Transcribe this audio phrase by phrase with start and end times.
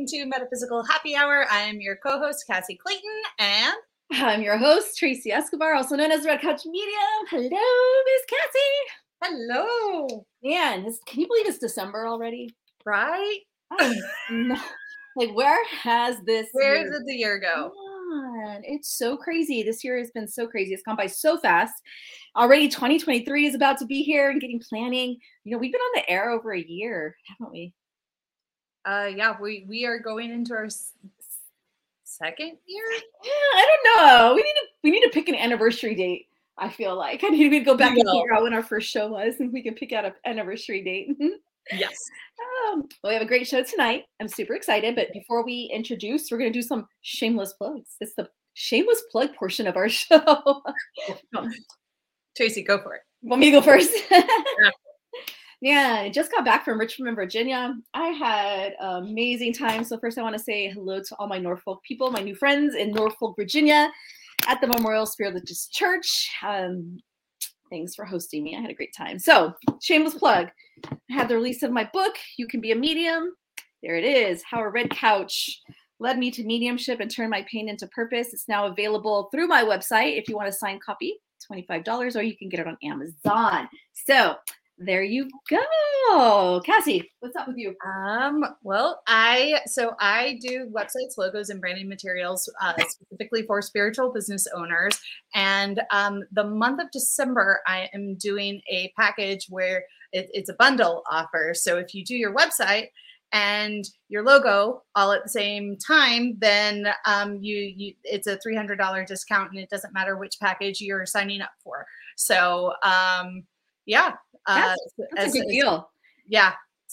[0.00, 1.44] welcome to Metaphysical Happy Hour.
[1.50, 3.74] I am your co host, Cassie Clayton, and
[4.12, 7.26] I'm your host, Tracy Escobar, also known as Red Couch Medium.
[7.28, 7.42] Hello,
[8.06, 8.88] Miss Cassie.
[9.22, 10.24] hello.
[10.42, 12.54] Man, this, can you believe it's December already?
[12.86, 13.40] Right?
[13.72, 14.00] I
[14.30, 14.60] don't know.
[15.16, 16.48] like, where has this?
[16.52, 17.70] Where year did the year go?
[18.62, 19.62] It's so crazy.
[19.62, 20.72] This year has been so crazy.
[20.72, 21.74] It's gone by so fast.
[22.36, 25.18] Already 2023 is about to be here and getting planning.
[25.44, 27.74] You know, we've been on the air over a year, haven't we?
[28.84, 30.92] Uh, yeah, we we are going into our s-
[32.04, 32.84] second year.
[33.24, 34.34] Yeah, I don't know.
[34.34, 36.26] We need to we need to pick an anniversary date.
[36.58, 38.20] I feel like I need to go back and will.
[38.20, 41.08] figure out when our first show was, and we can pick out an anniversary date.
[41.72, 41.94] Yes.
[42.72, 44.04] Um, well, we have a great show tonight.
[44.20, 44.94] I'm super excited.
[44.96, 47.96] But before we introduce, we're going to do some shameless plugs.
[48.00, 50.62] It's the shameless plug portion of our show.
[52.36, 53.02] Tracy, go for it.
[53.22, 53.92] Want me to go first?
[55.62, 57.74] Yeah, I just got back from Richmond, Virginia.
[57.92, 59.84] I had amazing time.
[59.84, 62.74] So first, I want to say hello to all my Norfolk people, my new friends
[62.74, 63.90] in Norfolk, Virginia,
[64.48, 66.30] at the Memorial Spiritualist Church.
[66.42, 66.98] Um,
[67.68, 68.56] thanks for hosting me.
[68.56, 69.18] I had a great time.
[69.18, 69.52] So,
[69.82, 70.48] shameless plug.
[70.86, 73.34] I had the release of my book, You Can Be a Medium.
[73.82, 74.42] There it is.
[74.50, 75.60] How a Red Couch
[75.98, 78.32] led me to mediumship and turned my pain into purpose.
[78.32, 81.18] It's now available through my website if you want a signed copy.
[81.50, 83.68] $25 or you can get it on Amazon.
[84.06, 84.36] So
[84.82, 86.62] there you go.
[86.64, 87.76] Cassie, what's up with you?
[87.86, 94.10] Um, well, I so I do websites, logos, and branding materials uh, specifically for spiritual
[94.10, 94.98] business owners.
[95.34, 100.54] And um, the month of December, I am doing a package where it, it's a
[100.54, 101.52] bundle offer.
[101.54, 102.86] So if you do your website
[103.32, 108.56] and your logo all at the same time, then um, you you it's a three
[108.56, 111.84] hundred dollar discount, and it doesn't matter which package you're signing up for.
[112.16, 113.44] So um,
[113.86, 114.12] yeah,
[114.46, 114.74] uh,
[115.12, 115.90] That's as- a good deal.
[116.28, 116.52] yeah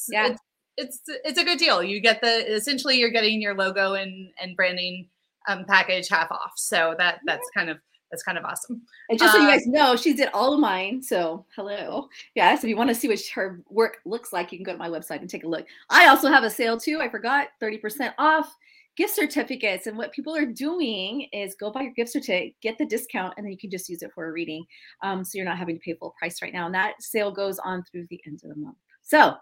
[0.09, 0.27] Yeah.
[0.27, 0.41] it's,
[0.77, 4.55] it's it's a good deal you get the essentially you're getting your logo and and
[4.55, 5.09] branding
[5.47, 7.77] um package half off so that that's kind of
[8.11, 10.61] that's kind of awesome And just so you Uh, guys know, she did all of
[10.61, 11.03] mine.
[11.03, 12.07] So hello.
[12.35, 12.55] Yeah.
[12.55, 14.77] So if you want to see what her work looks like, you can go to
[14.77, 15.65] my website and take a look.
[15.89, 17.01] I also have a sale too.
[17.01, 18.55] I forgot 30% off
[18.97, 19.87] gift certificates.
[19.87, 23.45] And what people are doing is go buy your gift certificate, get the discount, and
[23.45, 24.65] then you can just use it for a reading.
[25.03, 26.65] Um, so you're not having to pay full price right now.
[26.65, 28.77] And that sale goes on through the end of the month.
[29.03, 29.35] So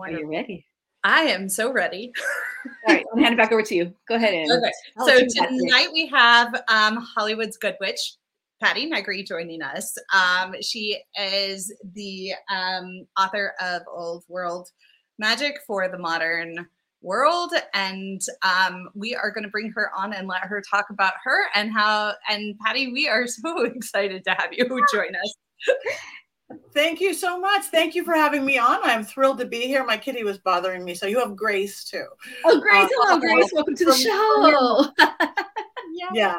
[0.00, 0.64] are you ready?
[1.04, 2.12] i am so ready
[2.88, 3.94] All right, I'm hand it back over to you.
[4.08, 5.58] Go ahead and okay so do that today.
[5.58, 8.16] tonight we have um hollywood's good witch
[8.60, 14.68] patty negri joining us um she is the um author of old world
[15.18, 16.66] magic for the modern
[17.00, 21.12] world and um, we are going to bring her on and let her talk about
[21.22, 25.34] her and how and patty we are so excited to have you join us
[26.72, 27.64] Thank you so much.
[27.64, 28.78] Thank you for having me on.
[28.82, 29.84] I'm thrilled to be here.
[29.84, 32.06] My kitty was bothering me, so you have Grace too.
[32.44, 33.50] Oh, Grace, Uh, hello, Grace.
[33.52, 35.34] Welcome to the from- show.
[36.12, 36.38] Yeah,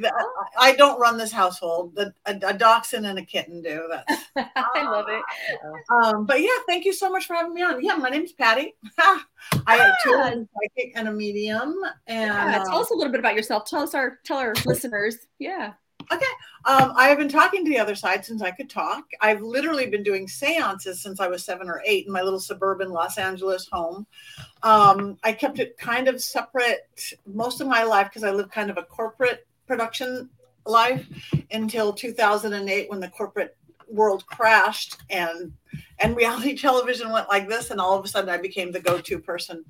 [0.00, 0.12] The-
[0.58, 1.94] I I don't run this household.
[1.94, 4.06] The, a, a dachshund and a kitten do that.
[4.56, 5.22] I love it.
[5.90, 7.82] Um, but yeah, thank you so much for having me on.
[7.84, 8.74] Yeah, my name's Patty.
[8.98, 9.18] I
[9.76, 10.28] am too Ah.
[10.28, 11.74] a psychic and a medium.
[12.06, 13.64] And Yeah, tell um, us a little bit about yourself.
[13.64, 15.16] Tell us our tell our listeners.
[15.38, 15.72] Yeah.
[16.66, 19.04] Um, I have been talking to the other side since I could talk.
[19.20, 22.90] I've literally been doing seances since I was seven or eight in my little suburban
[22.90, 24.06] Los Angeles home.
[24.62, 26.90] Um, I kept it kind of separate
[27.26, 30.28] most of my life because I lived kind of a corporate production
[30.66, 31.06] life
[31.50, 33.56] until 2008 when the corporate
[33.88, 35.52] world crashed and
[35.98, 39.18] and reality television went like this and all of a sudden I became the go-to
[39.18, 39.64] person.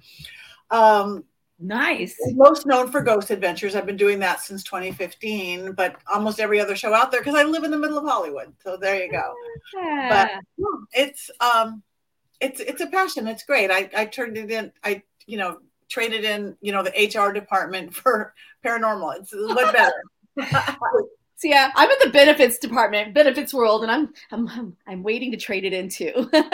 [0.71, 1.25] Um,
[1.63, 2.17] Nice.
[2.33, 3.75] most known for Ghost Adventures.
[3.75, 7.43] I've been doing that since 2015, but almost every other show out there because I
[7.43, 8.55] live in the middle of Hollywood.
[8.65, 9.35] So there you go.
[9.77, 10.09] Yeah.
[10.09, 11.83] But It's um,
[12.41, 13.29] it's it's a passion.
[13.29, 13.71] It's great.
[13.71, 14.73] I I turned it in.
[14.83, 15.59] I you know
[15.91, 18.33] traded in you know the HR department for
[18.65, 19.21] paranormal.
[19.21, 20.77] It's a what better.
[21.37, 25.39] So yeah, I'm in the benefits department, benefits world, and I'm I'm I'm, waiting to
[25.39, 26.29] trade it into.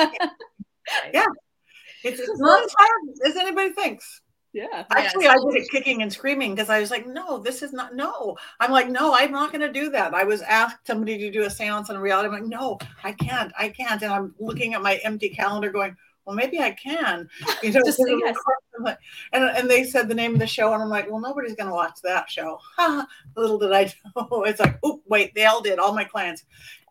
[2.04, 4.22] It's, it's not as hard as anybody thinks.
[4.56, 4.84] Yeah.
[4.90, 7.94] Actually, I did it kicking and screaming because I was like, no, this is not,
[7.94, 8.38] no.
[8.58, 10.14] I'm like, no, I'm not going to do that.
[10.14, 12.28] I was asked somebody to do a seance on reality.
[12.28, 14.00] I'm like, no, I can't, I can't.
[14.00, 15.94] And I'm looking at my empty calendar going,
[16.24, 17.28] well, maybe I can.
[17.62, 18.36] You know, Just yes.
[18.80, 18.98] Like-
[19.32, 21.68] and, and they said the name of the show, and I'm like, well, nobody's going
[21.68, 22.58] to watch that show.
[23.36, 24.44] Little did I know.
[24.44, 26.44] It's like, oh, wait, they all did, all my clients.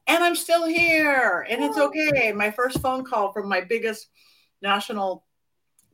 [0.07, 1.87] And I'm still here, and it's oh.
[1.87, 2.31] okay.
[2.31, 4.09] My first phone call from my biggest
[4.61, 5.24] national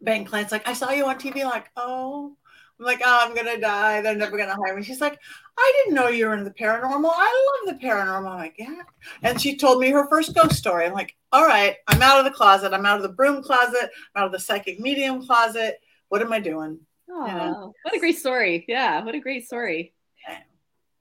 [0.01, 2.35] bank clients, like, I saw you on TV, like, oh,
[2.81, 4.01] I'm like, oh, I'm gonna die.
[4.01, 4.81] They're never gonna hire me.
[4.81, 5.19] She's like,
[5.57, 7.11] I didn't know you were in the paranormal.
[7.13, 8.31] I love the paranormal.
[8.31, 8.81] I'm like, yeah.
[9.21, 10.85] And she told me her first ghost story.
[10.85, 12.73] I'm like, all right, I'm out of the closet.
[12.73, 13.91] I'm out of the broom closet.
[14.15, 15.79] I'm out of the psychic medium closet.
[16.09, 16.79] what am I doing?
[17.07, 17.73] Oh, know.
[17.83, 18.65] what a great story.
[18.67, 19.93] Yeah, what a great story.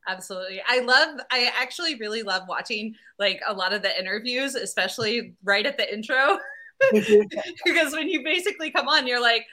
[0.06, 0.60] Absolutely.
[0.66, 5.64] I love, I actually really love watching like a lot of the interviews, especially right
[5.64, 6.38] at the intro.
[7.64, 9.46] because when you basically come on, you're like,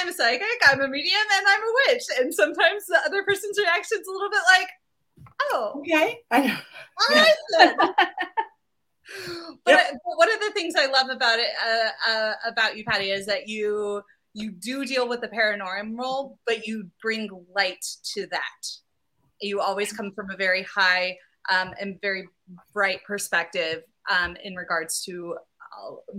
[0.00, 2.02] I'm psychic, I'm a medium, and I'm a witch.
[2.20, 4.68] And sometimes the other person's reaction is a little bit like,
[5.42, 6.18] oh, Okay.
[6.30, 6.56] I know.
[7.00, 7.76] all right then.
[9.64, 13.10] But, but one of the things I love about it, uh, uh, about you, Patty,
[13.10, 14.02] is that you
[14.34, 17.84] you do deal with the paranormal, but you bring light
[18.14, 18.66] to that.
[19.40, 21.18] You always come from a very high
[21.50, 22.28] um, and very
[22.72, 25.36] bright perspective um, in regards to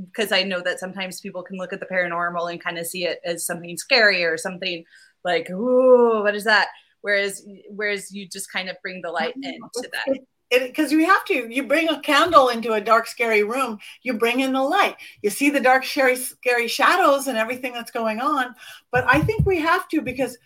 [0.06, 3.06] because I know that sometimes people can look at the paranormal and kind of see
[3.06, 4.84] it as something scary or something
[5.24, 6.68] like, "Ooh, what is that?"
[7.02, 9.64] Whereas, whereas you just kind of bring the light mm-hmm.
[9.76, 10.20] into that.
[10.50, 14.42] because you have to you bring a candle into a dark scary room you bring
[14.42, 18.54] in the light you see the dark scary scary shadows and everything that's going on
[18.92, 20.38] but i think we have to because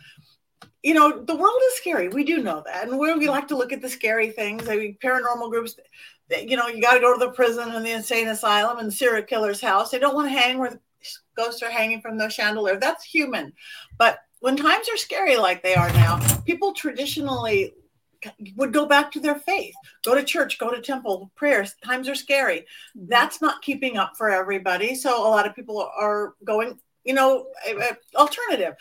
[0.84, 2.08] you know the world is scary.
[2.10, 2.88] We do know that.
[2.88, 5.76] And we, we like to look at the scary things i mean paranormal groups
[6.30, 8.92] you know you got to go to the prison and the insane asylum and the
[8.92, 9.92] serial killer's house.
[9.92, 10.80] They don't want to hang where the
[11.36, 12.78] ghosts are hanging from the chandelier.
[12.78, 13.54] That's human.
[13.98, 17.74] But when times are scary like they are now people traditionally
[18.56, 19.76] would go back to their faith.
[20.04, 21.76] Go to church go to temple prayers.
[21.86, 22.60] Times are scary.
[22.60, 23.06] Mm-hmm.
[23.10, 24.96] That's not keeping up for everybody.
[24.96, 27.48] So a lot of people are going you know
[28.16, 28.74] alternative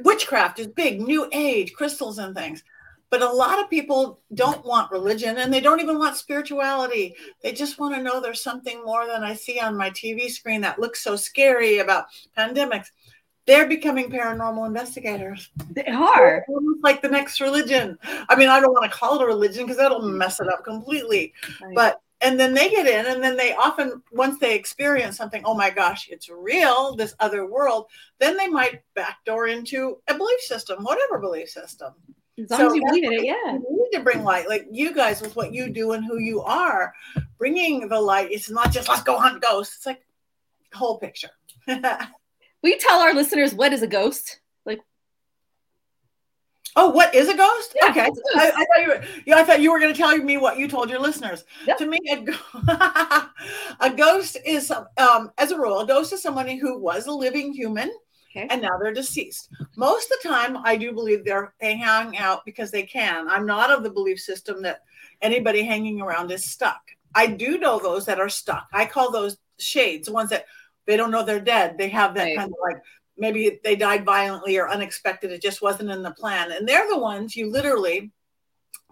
[0.00, 2.62] witchcraft is big new age crystals and things
[3.10, 7.52] but a lot of people don't want religion and they don't even want spirituality they
[7.52, 10.78] just want to know there's something more than i see on my tv screen that
[10.78, 12.06] looks so scary about
[12.36, 12.86] pandemics
[13.46, 16.44] they're becoming paranormal investigators They are.
[16.48, 17.98] almost like the next religion.
[18.28, 20.64] I mean, I don't want to call it a religion because that'll mess it up
[20.64, 21.32] completely.
[21.62, 21.74] Right.
[21.74, 25.54] But and then they get in, and then they often, once they experience something, oh
[25.54, 27.86] my gosh, it's real, this other world,
[28.18, 31.92] then they might backdoor into a belief system, whatever belief system.
[32.36, 33.52] as long so as you believe in it, yeah.
[33.52, 36.40] You need to bring light, like you guys with what you do and who you
[36.40, 36.92] are,
[37.38, 38.32] bringing the light.
[38.32, 39.76] It's not just let's go hunt ghosts.
[39.76, 40.04] It's like
[40.74, 41.30] whole picture.
[42.62, 44.40] we tell our listeners what is a ghost?
[46.80, 47.74] Oh, what is a ghost?
[47.82, 48.22] Yeah, okay, a I, ghost?
[48.36, 49.02] I thought you were.
[49.26, 51.44] Yeah, I thought you were going to tell me what you told your listeners.
[51.66, 51.78] Yep.
[51.78, 53.28] To me, a,
[53.80, 57.52] a ghost is, um, as a rule, a ghost is somebody who was a living
[57.52, 57.90] human,
[58.30, 58.46] Okay.
[58.50, 59.48] and now they're deceased.
[59.76, 63.28] Most of the time, I do believe they're they hang out because they can.
[63.28, 64.82] I'm not of the belief system that
[65.20, 66.80] anybody hanging around is stuck.
[67.14, 68.68] I do know those that are stuck.
[68.72, 70.44] I call those shades, the ones that
[70.86, 71.76] they don't know they're dead.
[71.76, 72.36] They have that Right.
[72.36, 72.82] kind of like
[73.18, 75.30] maybe they died violently or unexpected.
[75.30, 76.52] It just wasn't in the plan.
[76.52, 78.12] And they're the ones you literally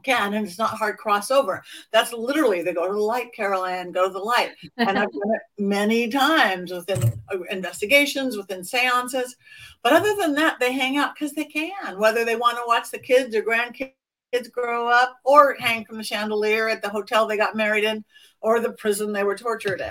[0.03, 1.61] can, and it's not hard crossover.
[1.93, 4.53] That's literally they go to the light, Carol Anne, go to the light.
[4.77, 7.13] And I've done it many times within
[7.51, 9.37] investigations, within seances.
[9.83, 12.91] But other than that, they hang out because they can, whether they want to watch
[12.91, 13.93] the kids or grandkids
[14.53, 18.05] grow up or hang from the chandelier at the hotel they got married in
[18.47, 19.91] or the prison they were tortured in.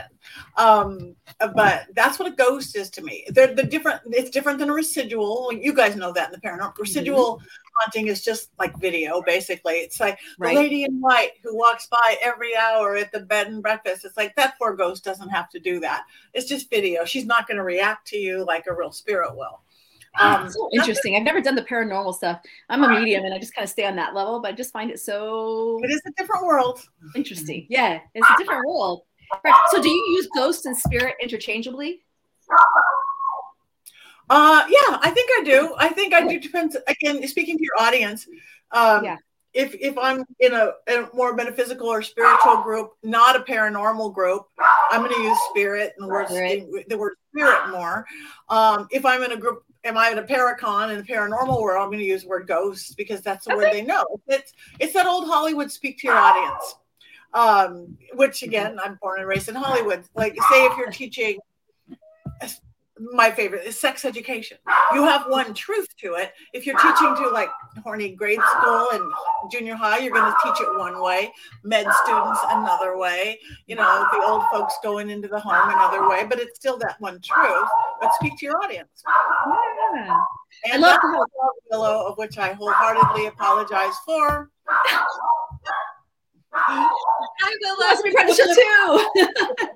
[0.55, 1.13] Um,
[1.55, 3.25] but that's what a ghost is to me.
[3.27, 5.51] They're the different, it's different than a residual.
[5.51, 6.77] You guys know that in the paranormal.
[6.77, 7.41] Residual
[7.75, 9.73] haunting is just like video, basically.
[9.73, 13.61] It's like the lady in white who walks by every hour at the bed and
[13.61, 14.05] breakfast.
[14.05, 16.05] It's like that poor ghost doesn't have to do that.
[16.33, 17.03] It's just video.
[17.03, 19.63] She's not going to react to you like a real spirit will.
[20.19, 21.15] Um, so interesting.
[21.15, 22.39] I've never done the paranormal stuff.
[22.69, 24.71] I'm a medium and I just kind of stay on that level, but I just
[24.71, 26.81] find it so it is a different world.
[27.15, 27.65] interesting.
[27.69, 29.01] Yeah, it's a different world.
[29.43, 29.53] Right.
[29.71, 32.01] So, do you use ghost and spirit interchangeably?
[34.29, 35.75] Uh, yeah, I think I do.
[35.77, 36.39] I think I do.
[36.39, 37.25] Depends again.
[37.27, 38.27] Speaking to your audience,
[38.71, 39.17] um, Yeah.
[39.53, 44.47] if if I'm in a, a more metaphysical or spiritual group, not a paranormal group,
[44.89, 46.65] I'm going to use spirit and the word Right.
[46.87, 48.05] the word spirit more.
[48.49, 51.81] Um, if I'm in a group, am I in a paracon in the paranormal world?
[51.81, 54.05] I'm going to use the word ghost because that's the word they know.
[54.27, 56.75] It's it's that old Hollywood speak to your audience.
[57.33, 60.03] Um, which again, I'm born and raised in Hollywood.
[60.15, 61.37] Like, say if you're teaching
[62.97, 64.57] my favorite is sex education.
[64.93, 66.33] You have one truth to it.
[66.53, 67.49] If you're teaching to like
[67.83, 69.11] horny grade school and
[69.51, 71.31] junior high, you're going to teach it one way.
[71.63, 73.39] Med students another way.
[73.67, 76.25] You know, the old folks going into the home another way.
[76.27, 77.67] But it's still that one truth.
[78.01, 79.03] But speak to your audience.
[79.95, 80.17] Yeah.
[80.71, 81.25] And love that's how-
[81.69, 84.49] the Willow, of which I wholeheartedly apologize for.
[86.57, 86.87] I'm
[87.41, 89.67] That's the last me trying too.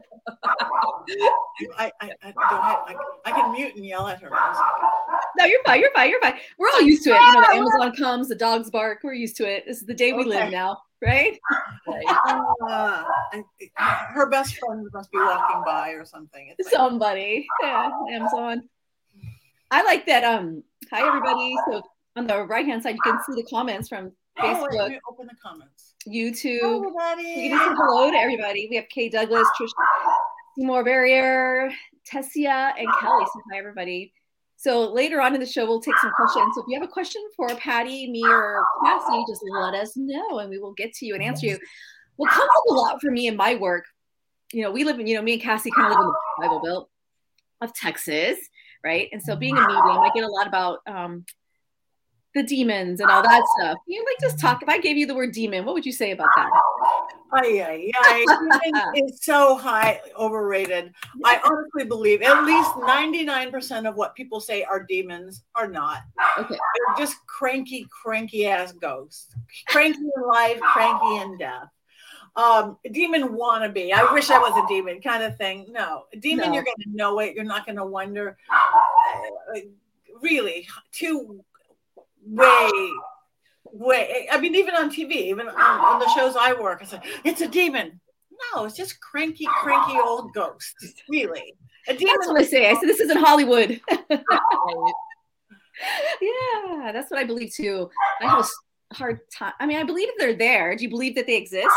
[1.78, 2.34] I, I, I.
[2.38, 2.96] I,
[3.26, 4.30] I can mute and yell at her.
[5.38, 5.80] no, you're fine.
[5.82, 6.10] You're fine.
[6.10, 6.36] You're fine.
[6.58, 7.20] We're all used to it.
[7.20, 9.00] You know, the Amazon comes, the dogs bark.
[9.04, 9.66] We're used to it.
[9.68, 11.40] This is the day we live now, right?
[12.68, 13.04] Uh,
[14.14, 16.54] her best friend must be walking by or something.
[16.58, 17.48] It's like, Somebody.
[17.62, 18.70] Yeah, Amazon.
[19.72, 20.24] I like that.
[20.24, 21.56] Um, hi everybody.
[21.70, 21.82] So
[22.16, 24.12] on the right hand side, you can see the comments from
[24.42, 25.89] Oh, wait, Facebook, open the comments.
[26.08, 26.78] YouTube.
[26.78, 27.24] Everybody.
[27.24, 28.68] You can say hello to everybody.
[28.70, 29.72] We have Kay Douglas, Trisha
[30.58, 31.72] Seymour Barrier,
[32.10, 33.26] Tessia, and Kelly.
[33.26, 34.14] So hi everybody.
[34.56, 36.52] So later on in the show, we'll take some questions.
[36.54, 40.40] So if you have a question for Patty, me, or Cassie, just let us know,
[40.40, 41.58] and we will get to you and answer you.
[42.18, 43.86] What comes up a lot for me in my work,
[44.52, 46.48] you know, we live in, you know, me and Cassie kind of live in the
[46.48, 46.90] Bible Belt
[47.62, 48.38] of Texas,
[48.84, 49.08] right?
[49.14, 51.24] And so being a medium, I get a lot about um,
[52.36, 53.78] the demons and all that stuff.
[53.88, 54.62] You like just talk.
[54.62, 56.50] If I gave you the word demon, what would you say about that?
[57.34, 58.92] Ay, ay, ay.
[58.96, 60.94] it's so high overrated.
[61.26, 66.00] I honestly believe at least 99% of what people say are demons are not.
[66.38, 66.56] Okay.
[66.56, 69.36] They're just cranky, cranky ass ghosts.
[69.68, 71.68] Cranky in life, cranky in death.
[72.36, 73.92] Um, demon wannabe.
[73.92, 75.66] I wish I was a demon kind of thing.
[75.72, 76.54] No, a demon, No.
[76.54, 77.36] you're going to know it.
[77.36, 78.38] You're not going to wonder.
[78.52, 79.60] Uh,
[80.22, 81.44] really, too
[82.30, 82.92] way
[83.66, 87.06] way i mean even on tv even on, on the shows i work it's like
[87.24, 88.00] it's a demon
[88.54, 91.54] no it's just cranky cranky old ghosts really
[91.88, 92.70] a demon That's what I say.
[92.70, 93.82] I said this isn't Hollywood.
[96.22, 97.90] Yeah, that's what I believe too.
[98.22, 98.46] I have
[98.92, 99.54] a hard time.
[99.62, 100.76] I mean, I believe they're there.
[100.76, 101.70] Do you believe that they exist?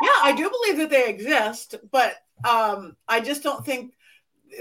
[0.00, 2.16] yeah i do believe that they exist but
[2.48, 3.94] um i just don't think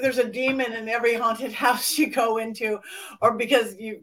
[0.01, 2.79] there's a demon in every haunted house you go into
[3.21, 4.01] or because you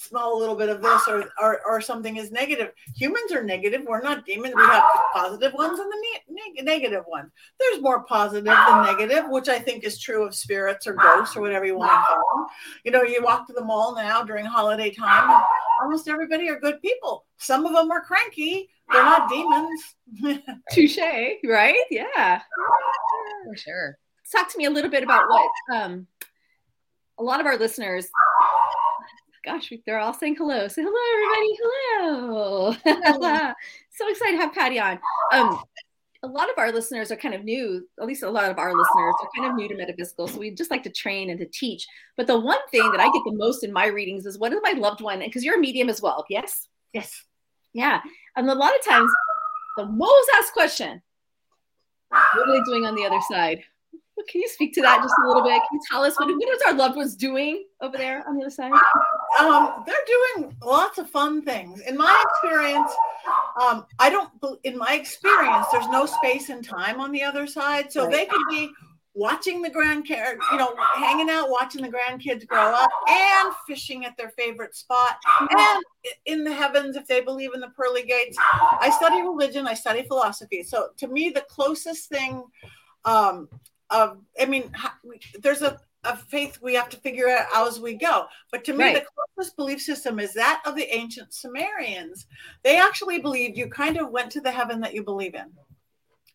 [0.00, 3.82] smell a little bit of this or, or or something is negative humans are negative
[3.86, 7.82] we're not demons we have the positive ones and the ne- neg- negative ones there's
[7.82, 11.66] more positive than negative which i think is true of spirits or ghosts or whatever
[11.66, 12.46] you want to call them
[12.84, 15.44] you know you walk to the mall now during holiday time and
[15.82, 19.80] almost everybody are good people some of them are cranky they're not demons
[20.72, 20.98] Touche,
[21.44, 21.76] right?
[21.90, 22.40] Yeah.
[23.44, 23.98] For sure.
[24.32, 26.06] Talk to me a little bit about what um,
[27.18, 28.08] a lot of our listeners.
[29.50, 30.68] Gosh, they're all saying hello.
[30.68, 31.58] Say hello, everybody.
[31.98, 32.72] Hello.
[33.90, 35.00] so excited to have Patty on.
[35.32, 35.60] Um,
[36.22, 38.68] a lot of our listeners are kind of new, at least a lot of our
[38.68, 40.28] listeners are kind of new to metaphysical.
[40.28, 41.84] So we just like to train and to teach.
[42.16, 44.60] But the one thing that I get the most in my readings is what is
[44.62, 45.18] my loved one?
[45.18, 46.68] Because you're a medium as well, yes?
[46.92, 47.24] yes
[47.72, 48.00] Yeah.
[48.36, 49.10] And a lot of times,
[49.76, 51.02] the most asked question
[52.10, 53.64] what are they doing on the other side?
[54.28, 55.52] Can you speak to that just a little bit?
[55.52, 58.42] Can you tell us what, what is our loved ones doing over there on the
[58.42, 58.72] other side?
[59.38, 59.94] um, they're
[60.36, 61.80] doing lots of fun things.
[61.80, 62.90] In my experience,
[63.60, 64.30] um, I don't.
[64.64, 68.12] In my experience, there's no space and time on the other side, so Right.
[68.12, 68.70] they could be
[69.14, 74.16] watching the grandkids, you know, hanging out, watching the grandkids grow up, and fishing at
[74.16, 75.16] their favorite spot,
[75.50, 75.82] and
[76.26, 78.38] in the heavens if they believe in the pearly gates.
[78.80, 79.66] I study religion.
[79.66, 80.62] I study philosophy.
[80.62, 82.44] So to me, the closest thing,
[83.04, 83.48] um,
[83.90, 84.72] of I mean,
[85.40, 88.24] there's a a faith we have to figure out as we go.
[88.50, 88.94] But to me, Right.
[88.94, 89.06] the
[89.36, 92.26] closest belief system is that of the ancient Sumerians.
[92.62, 95.52] They actually believed you kind of went to the heaven that you believe in.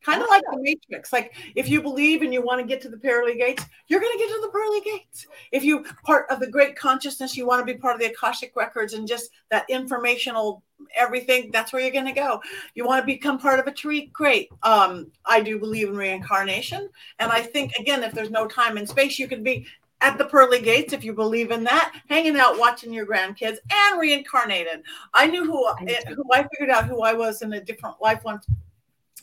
[0.04, 1.12] Kind of like the Matrix.
[1.12, 4.14] Like if you believe and you want to get to the pearly gates, you're going
[4.14, 5.26] to get to the pearly gates.
[5.52, 8.56] If you part of the great consciousness, you want to be part of the Akashic
[8.56, 10.62] records and just that informational
[10.96, 12.42] everything, that's where you're going to go.
[12.74, 14.50] You want to become part of a tree, great.
[14.64, 16.90] Um, I do believe in reincarnation.
[17.20, 19.66] And I think, again, if there's no time and space, you could be
[20.02, 24.00] at the pearly gates if you believe in that, hanging out watching your grandkids and
[24.00, 24.84] reincarnated.
[25.14, 28.02] I knew who I do who I figured out who I was in a different
[28.02, 28.46] life once.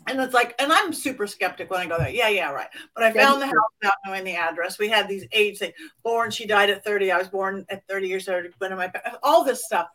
[0.09, 2.09] And it's like, and I'm super skeptic when I go there.
[2.09, 2.67] Yeah, yeah, right.
[2.95, 4.79] But I found the house without knowing the address.
[4.79, 5.75] We had these age things.
[6.03, 7.13] Born, she died at 30.
[7.13, 8.47] I was born at 30 years old.
[8.59, 8.91] When am I?
[9.23, 9.87] All this stuff.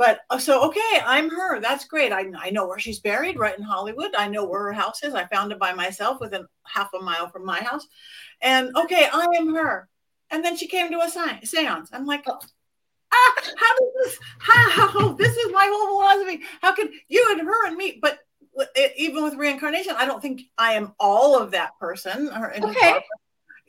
[0.00, 1.60] But uh, so okay, I'm her.
[1.60, 2.10] That's great.
[2.10, 4.14] I, I know where she's buried, right in Hollywood.
[4.16, 5.12] I know where her house is.
[5.12, 7.86] I found it by myself within half a mile from my house.
[8.40, 9.90] And okay, I am her.
[10.30, 11.90] And then she came to a seance.
[11.92, 12.40] I'm like, ah,
[13.12, 14.18] how does this?
[14.38, 16.44] How this is my whole philosophy?
[16.62, 17.98] How can you and her and me?
[18.00, 18.20] But
[18.96, 22.30] even with reincarnation, I don't think I am all of that person.
[22.30, 22.94] Or Okay.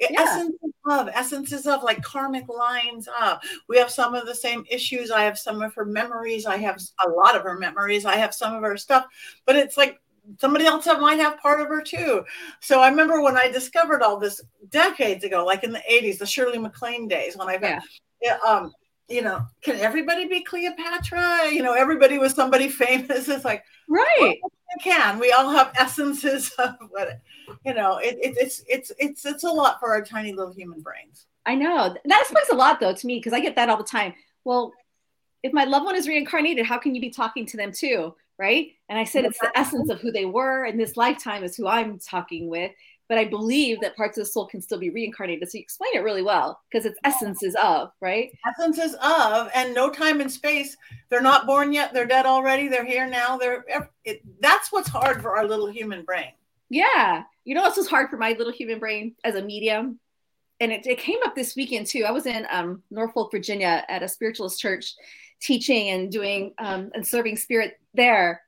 [0.09, 0.21] Yeah.
[0.21, 0.55] Essence
[0.85, 3.43] of essences of like karmic lines up.
[3.69, 5.11] We have some of the same issues.
[5.11, 6.45] I have some of her memories.
[6.45, 8.05] I have a lot of her memories.
[8.05, 9.05] I have some of her stuff.
[9.45, 9.99] But it's like
[10.39, 12.23] somebody else might have part of her too.
[12.59, 16.25] So I remember when I discovered all this decades ago, like in the 80s, the
[16.25, 17.79] Shirley MacLaine days, when I Yeah.
[18.21, 18.73] yeah, um,
[19.11, 21.49] you know, can everybody be Cleopatra?
[21.51, 23.27] You know, everybody was somebody famous.
[23.29, 24.39] It's like, Right.
[24.43, 25.19] I can.
[25.19, 27.19] We all have essences of what,
[27.65, 27.97] you know.
[27.97, 31.25] It, it, it's it's it's it's a lot for our tiny little human brains.
[31.45, 31.93] I know.
[32.05, 34.13] That explains a lot though to me because I get that all the time.
[34.45, 34.71] Well,
[35.43, 38.15] if my loved one is reincarnated, how can you be talking to them too?
[38.39, 38.71] Right.
[38.87, 41.67] And I said it's the essence of who they were, and this lifetime is who
[41.67, 42.71] I'm talking with.
[43.11, 45.51] But I believe that parts of the soul can still be reincarnated.
[45.51, 48.31] So you explain it really well because it's essences of, right?
[48.47, 50.77] Essences of, and no time and space.
[51.09, 51.93] They're not born yet.
[51.93, 52.69] They're dead already.
[52.69, 53.37] They're here now.
[53.37, 53.65] They're
[54.05, 56.31] it, that's what's hard for our little human brain.
[56.69, 59.99] Yeah, you know, this was hard for my little human brain as a medium,
[60.61, 62.05] and it, it came up this weekend too.
[62.05, 64.95] I was in um, Norfolk, Virginia, at a spiritualist church,
[65.41, 68.41] teaching and doing um, and serving spirit there,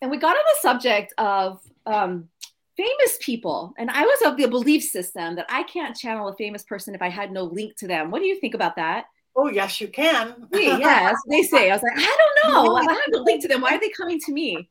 [0.00, 2.28] and we got on the subject of um,
[2.76, 3.74] famous people.
[3.78, 7.02] And I was of the belief system that I can't channel a famous person if
[7.02, 8.10] I had no link to them.
[8.10, 9.04] What do you think about that?
[9.34, 10.48] Oh, yes, you can.
[10.52, 11.70] yes, they say.
[11.70, 12.76] I was like, I don't know.
[12.76, 13.62] I have no link to them.
[13.62, 14.68] Why are they coming to me?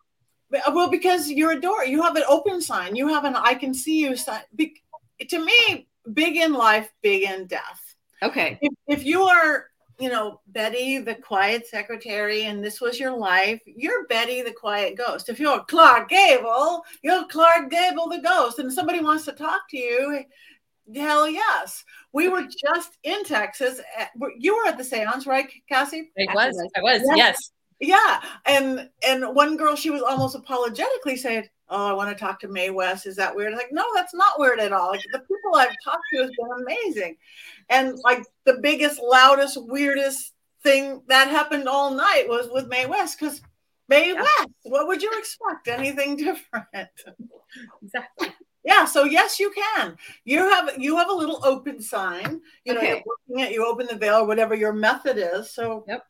[0.53, 1.85] Uh, well, because you're a door.
[1.85, 2.95] You have an open sign.
[2.95, 4.41] You have an I can see you sign.
[4.55, 4.81] Be-
[5.29, 7.81] to me, big in life, big in death.
[8.21, 8.59] Okay.
[8.61, 9.65] If, if you are
[10.01, 14.97] you know, Betty, the quiet secretary, and this was your life, you're Betty, the quiet
[14.97, 15.29] ghost.
[15.29, 19.77] If you're Clark Gable, you're Clark Gable, the ghost, and somebody wants to talk to
[19.77, 20.23] you,
[20.95, 21.83] hell yes.
[22.13, 23.79] We were just in Texas.
[23.97, 26.11] Eh, you were at the seance, right, Cassie?
[26.17, 26.69] I was.
[26.75, 27.01] I was.
[27.15, 27.51] Yes.
[27.79, 28.21] Yeah.
[28.45, 32.47] And and one girl, she was almost apologetically saying, oh, I want to talk to
[32.47, 33.07] Mae West.
[33.07, 33.53] Is that weird?
[33.53, 34.89] Like, no, that's not weird at all.
[34.89, 37.17] Like the people I've talked to has been amazing.
[37.69, 43.19] And like the biggest, loudest, weirdest thing that happened all night was with Mae West
[43.19, 43.41] because
[43.87, 44.21] Mae yeah.
[44.21, 45.67] West, what would you expect?
[45.67, 46.89] Anything different?
[47.81, 48.33] Exactly.
[48.63, 49.97] Yeah, so yes, you can.
[50.23, 52.41] You have you have a little open sign.
[52.63, 52.89] You know, okay.
[52.89, 55.51] you're working it, you open the veil or whatever your method is.
[55.51, 56.05] So yep.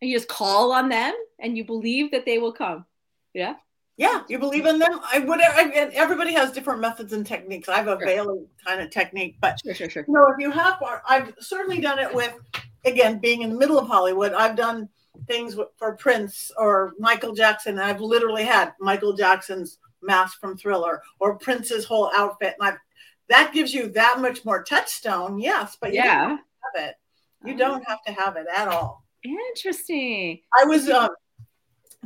[0.00, 2.86] And you just call on them and you believe that they will come.
[3.34, 3.54] Yeah.
[3.98, 5.00] Yeah, you believe in them.
[5.12, 5.40] I would.
[5.40, 7.68] I, everybody has different methods and techniques.
[7.68, 8.06] I have a sure.
[8.06, 10.04] veiling kind of technique, but sure, sure, sure.
[10.06, 12.32] You know, if you have, I've certainly done it with,
[12.84, 14.32] again, being in the middle of Hollywood.
[14.34, 14.88] I've done
[15.26, 17.80] things for Prince or Michael Jackson.
[17.80, 22.78] I've literally had Michael Jackson's mask from Thriller or Prince's whole outfit, and I've
[23.28, 25.40] that gives you that much more touchstone.
[25.40, 26.40] Yes, but you yeah, don't
[26.76, 26.94] have it.
[27.44, 27.58] You oh.
[27.58, 29.04] don't have to have it at all.
[29.24, 30.40] Interesting.
[30.58, 31.10] I was um,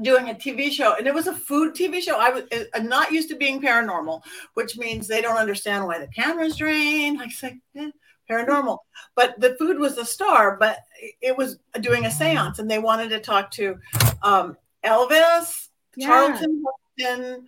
[0.01, 2.19] doing a TV show, and it was a food TV show.
[2.19, 4.23] I was I'm not used to being paranormal,
[4.55, 7.21] which means they don't understand why the cameras drain.
[7.21, 7.91] I say eh,
[8.31, 8.79] paranormal,
[9.15, 10.57] but the food was the star.
[10.59, 10.79] But
[11.21, 13.79] it was doing a séance, and they wanted to talk to
[14.23, 16.07] um, Elvis, yeah.
[16.07, 16.63] Charlton
[16.99, 17.47] Heston,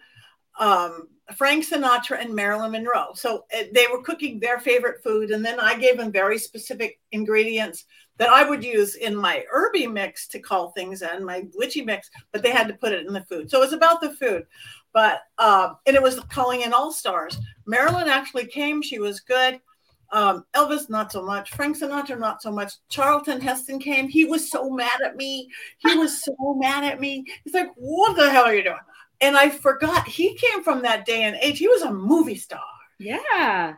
[0.59, 3.13] um, Frank Sinatra, and Marilyn Monroe.
[3.15, 7.01] So eh, they were cooking their favorite food, and then I gave them very specific
[7.11, 7.87] ingredients
[8.19, 12.11] that I would use in my herby mix to call things in, my witchy mix,
[12.33, 13.51] but they had to put it in the food.
[13.51, 14.47] So it was about the food.
[14.93, 17.37] But, um, and it was calling in all stars.
[17.67, 19.61] Marilyn actually came, she was good.
[20.13, 21.51] Um, Elvis, not so much.
[21.51, 22.75] Frank Sinatra, not so much.
[22.89, 24.09] Charlton Heston came.
[24.09, 25.51] He was so mad at me.
[25.79, 27.25] He was so mad at me.
[27.43, 28.77] He's like, What the hell are you doing?
[29.21, 31.59] And I forgot he came from that day and age.
[31.59, 32.61] He was a movie star.
[32.99, 33.75] Yeah.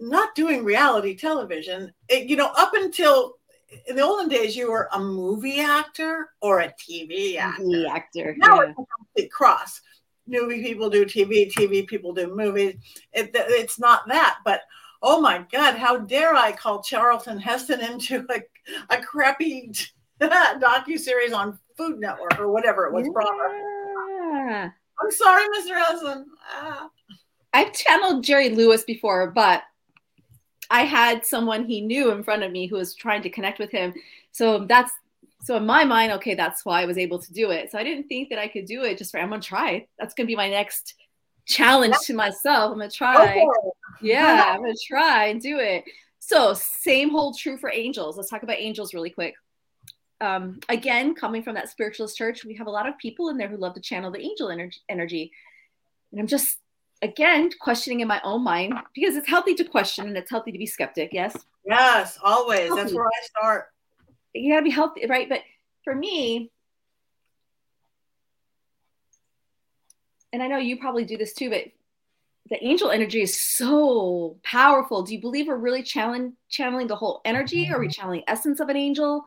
[0.00, 1.92] Not doing reality television.
[2.08, 3.37] It, you know, up until
[3.86, 7.62] in the olden days, you were a movie actor or a TV actor.
[7.62, 8.34] TV actor.
[8.38, 8.70] Now yeah.
[8.70, 9.80] it's a complete cross.
[10.26, 12.76] Movie people do TV, TV people do movies.
[13.12, 14.62] It, it's not that, but
[15.02, 19.72] oh my God, how dare I call Charlton Heston into a, a crappy
[20.20, 23.06] docu series on Food Network or whatever it was.
[23.06, 24.70] Yeah.
[25.00, 25.76] I'm sorry, Mr.
[25.76, 26.26] Heston.
[26.52, 26.88] Ah.
[27.54, 29.62] I've channeled Jerry Lewis before, but
[30.70, 33.70] I had someone he knew in front of me who was trying to connect with
[33.70, 33.94] him.
[34.32, 34.92] So that's
[35.40, 37.70] so in my mind, okay, that's why I was able to do it.
[37.70, 39.86] So I didn't think that I could do it just for I'm gonna try.
[39.98, 40.94] That's gonna be my next
[41.46, 42.72] challenge to myself.
[42.72, 43.46] I'm gonna try.
[44.02, 45.84] Yeah, I'm gonna try and do it.
[46.18, 48.16] So same hold true for angels.
[48.16, 49.34] Let's talk about angels really quick.
[50.20, 53.48] Um, again, coming from that spiritualist church, we have a lot of people in there
[53.48, 54.80] who love to channel the angel energy.
[54.88, 55.32] energy.
[56.10, 56.58] And I'm just
[57.02, 60.58] again questioning in my own mind because it's healthy to question and it's healthy to
[60.58, 61.36] be skeptic yes?
[61.64, 62.74] Yes always.
[62.74, 63.66] That's where i start.
[64.34, 65.28] You gotta be healthy right?
[65.28, 65.42] But
[65.84, 66.50] for me
[70.32, 71.64] and i know you probably do this too but
[72.50, 75.02] the angel energy is so powerful.
[75.02, 77.68] Do you believe we're really channeling channeling the whole energy?
[77.70, 77.92] Or are we mm-hmm.
[77.92, 79.24] channeling essence of an angel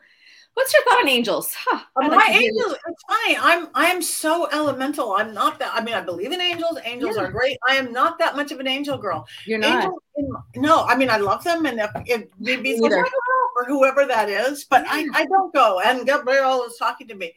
[0.54, 1.56] What's your thought on angels?
[1.58, 3.38] Huh, uh, my like angels, it's funny.
[3.40, 5.14] I'm I'm so elemental.
[5.14, 5.72] I'm not that.
[5.74, 6.78] I mean, I believe in angels.
[6.84, 7.24] Angels yeah.
[7.24, 7.58] are great.
[7.70, 9.26] I am not that much of an angel girl.
[9.46, 9.94] You're not.
[10.18, 14.66] In, no, I mean, I love them, and if, if maybe or whoever that is,
[14.66, 15.80] but I I don't go.
[15.80, 17.34] And Gabriel is talking to me.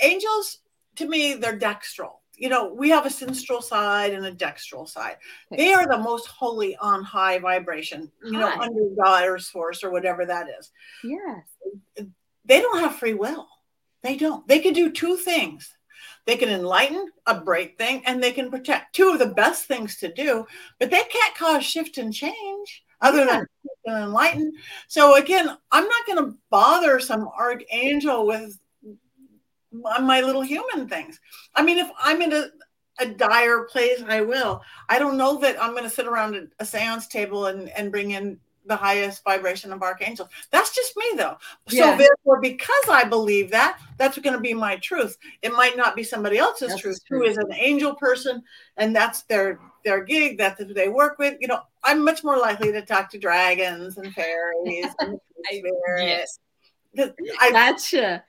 [0.00, 0.58] Angels,
[0.96, 2.20] to me, they're dextral.
[2.36, 5.18] You know, we have a sinistral side and a dextral side.
[5.50, 8.10] They are the most holy on high vibration.
[8.24, 10.72] You know, under God's force or whatever that is.
[11.04, 12.06] Yes
[12.44, 13.48] they don't have free will.
[14.02, 14.46] They don't.
[14.46, 15.72] They can do two things.
[16.26, 19.96] They can enlighten a break thing and they can protect two of the best things
[19.98, 20.46] to do,
[20.78, 23.46] but they can't cause shift and change other than
[23.86, 24.52] enlighten.
[24.88, 28.58] So again, I'm not going to bother some archangel with
[29.72, 31.20] my little human things.
[31.54, 32.46] I mean, if I'm in a,
[33.00, 34.62] a dire place, I will.
[34.88, 37.90] I don't know that I'm going to sit around a, a seance table and, and
[37.90, 40.28] bring in the highest vibration of archangels.
[40.50, 41.36] That's just me though.
[41.68, 41.92] Yeah.
[41.92, 45.16] So therefore, because I believe that, that's going to be my truth.
[45.42, 47.20] It might not be somebody else's that's truth true.
[47.20, 48.42] who is an angel person
[48.76, 51.36] and that's their their gig, that's who they work with.
[51.40, 56.38] You know, I'm much more likely to talk to dragons and fairies and spirits.
[56.94, 57.10] Yes.
[57.40, 58.24] I, gotcha.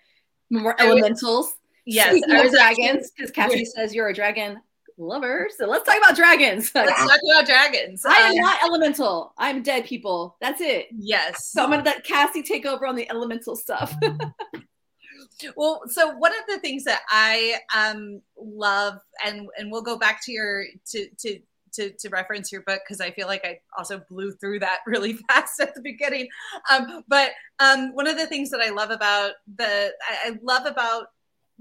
[0.49, 1.55] More elementals.
[1.85, 2.19] Yes,
[2.51, 4.59] dragons, because Cassie says you're a dragon
[4.97, 5.49] lover.
[5.57, 6.71] So let's talk about dragons.
[6.73, 8.05] Let's talk about dragons.
[8.05, 9.33] I am um, not elemental.
[9.37, 10.35] I'm dead people.
[10.41, 10.87] That's it.
[10.97, 11.47] Yes.
[11.47, 13.93] So I'm gonna let Cassie take over on the elemental stuff.
[15.55, 20.23] well, so one of the things that I um love, and and we'll go back
[20.25, 21.39] to your to to
[21.75, 25.13] to, to reference your book because I feel like I also blew through that really
[25.13, 26.27] fast at the beginning.
[26.71, 30.65] Um, but um, one of the things that I love about the I, I love
[30.65, 31.07] about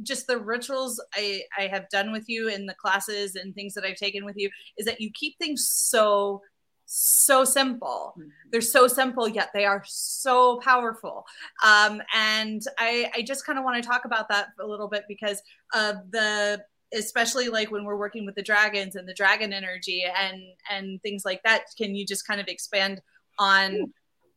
[0.02, 3.84] just the rituals I, I have done with you in the classes and things that
[3.84, 6.42] I've taken with you is that you keep things so
[6.86, 8.14] so simple.
[8.18, 8.28] Mm-hmm.
[8.52, 11.24] they're so simple yet they are so powerful.
[11.64, 15.04] Um, and i i just kind of want to talk about that a little bit
[15.08, 20.04] because of the especially like when we're working with the dragons and the dragon energy
[20.04, 23.00] and and things like that can you just kind of expand
[23.38, 23.92] on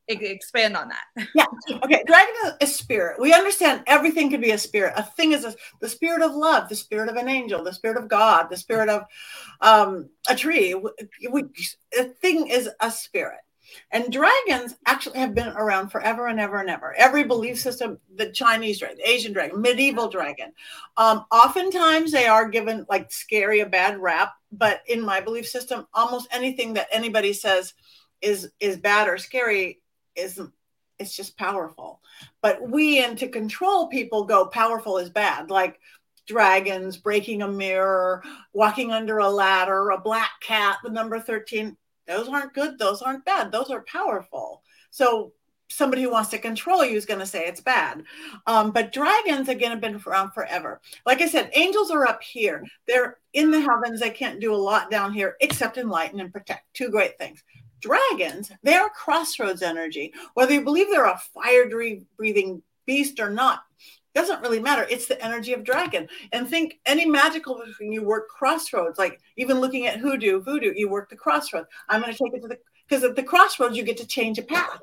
[0.08, 1.28] expand on that.
[1.36, 1.46] yeah.
[1.84, 2.04] Okay.
[2.06, 3.20] Dragon is a spirit.
[3.20, 4.94] We understand everything can be a spirit.
[4.96, 7.98] A thing is a, the spirit of love, the spirit of an angel, the spirit
[7.98, 9.04] of God, the spirit of
[9.62, 10.74] um, a tree.
[10.74, 11.44] We,
[11.98, 13.40] a thing is a spirit.
[13.92, 16.94] And dragons actually have been around forever and ever and ever.
[16.96, 20.54] Every belief system, the Chinese dragon, Asian dragon, medieval dragon.
[20.96, 24.34] Um, oftentimes they are given like scary, a bad rap.
[24.52, 27.74] But in my belief system, almost anything that anybody says
[28.22, 29.80] is is bad or scary
[30.18, 30.52] isn't
[31.00, 32.02] it's just powerful.
[32.42, 35.50] But we and to control people go powerful is bad.
[35.50, 35.80] Like
[36.28, 38.22] dragons breaking a mirror
[38.54, 43.24] walking under a ladder a black cat the number 13 those aren't good those aren't
[43.24, 44.62] bad those are powerful.
[44.90, 45.34] So
[45.70, 48.04] somebody who wants to control you is going to say it's bad.
[48.46, 50.82] Um, but dragons again have been around forever.
[51.06, 52.64] Like i said angels are up here.
[52.88, 54.00] They're in the heavens.
[54.00, 56.74] They can't do a lot down here except enlighten and protect.
[56.74, 57.44] Two great things
[57.80, 60.14] dragons, they are crossroads energy.
[60.34, 61.70] Whether you believe they're a fire
[62.18, 63.64] breathing beast or not,
[64.18, 64.88] doesn't really matter.
[64.90, 66.08] It's the energy of dragon.
[66.32, 70.90] And think any magical thing you work crossroads, like even looking at hoodoo, voodoo, you
[70.90, 71.68] work the crossroads.
[71.88, 74.40] I'm going to take it to the because at the crossroads you get to change
[74.40, 74.80] a path.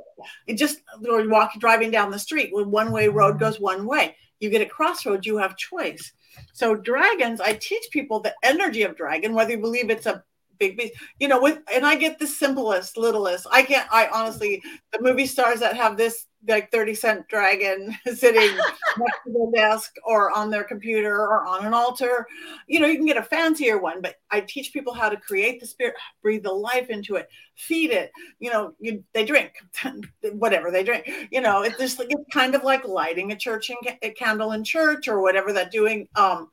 [0.47, 3.87] It just or you walk driving down the street when one way road goes one
[3.87, 4.17] way.
[4.39, 6.13] You get a crossroads, you have choice.
[6.53, 10.23] So dragons, I teach people the energy of dragon, whether you believe it's a
[10.59, 10.95] big beast.
[11.19, 13.47] You know, with and I get the simplest, littlest.
[13.51, 13.89] I can't.
[13.93, 14.63] I honestly,
[14.93, 18.57] the movie stars that have this like 30 cent dragon sitting
[18.99, 22.27] next to their desk or on their computer or on an altar.
[22.67, 25.61] You know, you can get a fancier one, but I teach people how to create
[25.61, 28.11] the spirit, breathe the life into it, feed it.
[28.39, 29.53] You know, you, they drink
[30.33, 31.11] whatever they drink.
[31.31, 34.53] You know, it's just like it's kind of like lighting a church and a candle
[34.53, 36.09] in church or whatever that doing.
[36.15, 36.51] Um,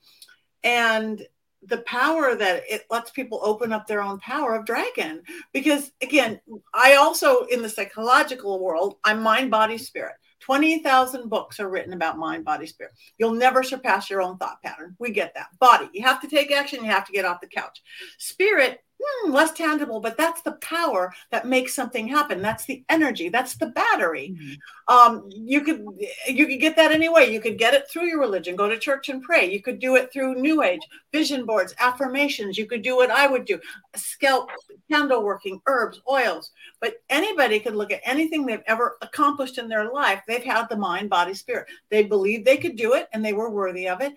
[0.64, 1.22] and
[1.64, 5.22] the power that it lets people open up their own power of dragon.
[5.54, 6.40] Because again
[6.74, 10.16] i also in the psychological world i'm mind body spirit.
[10.40, 12.94] 20,000 books are written about mind body spirit.
[13.20, 14.96] You'll never surpass your own thought pattern.
[14.98, 15.48] We get that.
[15.60, 17.82] Body you have to take action you have to get off the couch.
[18.18, 22.42] Spirit hmm, less tangible, but that's the power that makes something happen.
[22.42, 23.30] That's the energy.
[23.30, 24.36] That's the battery.
[24.36, 24.54] Mm-hmm.
[24.94, 25.86] Um, you could
[26.28, 27.32] you could get that anyway.
[27.32, 28.56] You could get it through your religion.
[28.56, 29.52] Go to church and pray.
[29.52, 32.58] You could do it through New Age vision boards, affirmations.
[32.58, 33.60] You could do what I would do:
[33.96, 34.50] scalp,
[34.92, 36.52] candle working, herbs, oils.
[36.80, 40.22] But anybody could look at anything they've ever accomplished in their life.
[40.28, 41.68] They've had the mind, body, spirit.
[41.90, 44.14] They believed they could do it, and they were worthy of it.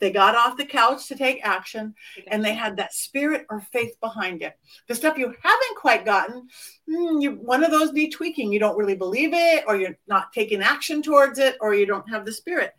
[0.00, 1.94] They got off the couch to take action
[2.28, 4.58] and they had that spirit or faith behind it.
[4.88, 6.48] The stuff you haven't quite gotten,
[6.88, 8.52] hmm, you, one of those need tweaking.
[8.52, 12.08] You don't really believe it, or you're not taking action towards it, or you don't
[12.08, 12.74] have the spirit.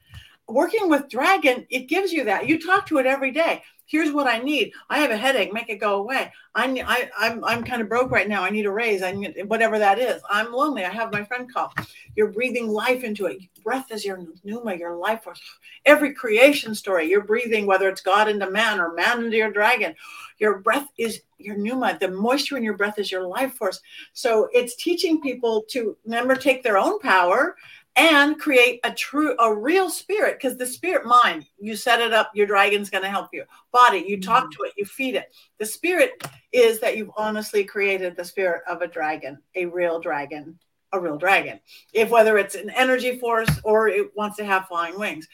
[0.47, 2.47] Working with Dragon, it gives you that.
[2.47, 4.73] You talk to it every day here's what I need.
[4.89, 5.53] I have a headache.
[5.53, 6.31] Make it go away.
[6.53, 8.43] I, I I'm I'm kind of broke right now.
[8.43, 9.03] I need a raise.
[9.03, 10.21] I need whatever that is.
[10.29, 10.83] I'm lonely.
[10.83, 11.73] I have my friend call.
[12.15, 13.39] You're breathing life into it.
[13.63, 15.41] Breath is your pneuma, your life force.
[15.85, 19.95] Every creation story, you're breathing, whether it's God into man or man into your dragon.
[20.39, 21.97] Your breath is your pneuma.
[21.99, 23.79] The moisture in your breath is your life force.
[24.13, 27.55] So it's teaching people to remember take their own power
[27.95, 30.37] and create a true, a real spirit.
[30.37, 33.45] Because the spirit mind, you set it up, your dragon's going to help you.
[33.71, 34.51] Body, you talk Mhm.
[34.51, 35.33] to it, you feed it.
[35.59, 36.11] The spirit
[36.51, 40.59] is that you've honestly created the spirit of a dragon, a real dragon,
[40.91, 41.59] a real dragon.
[41.93, 45.27] If whether it's an energy force or it wants to have flying wings.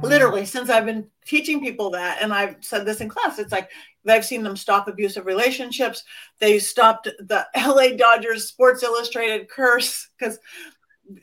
[0.00, 3.68] Literally, since I've been teaching people that, and I've said this in class, it's like
[4.06, 6.04] I've seen them stop abusive relationships.
[6.38, 10.38] They stopped the LA Dodgers Sports Illustrated curse because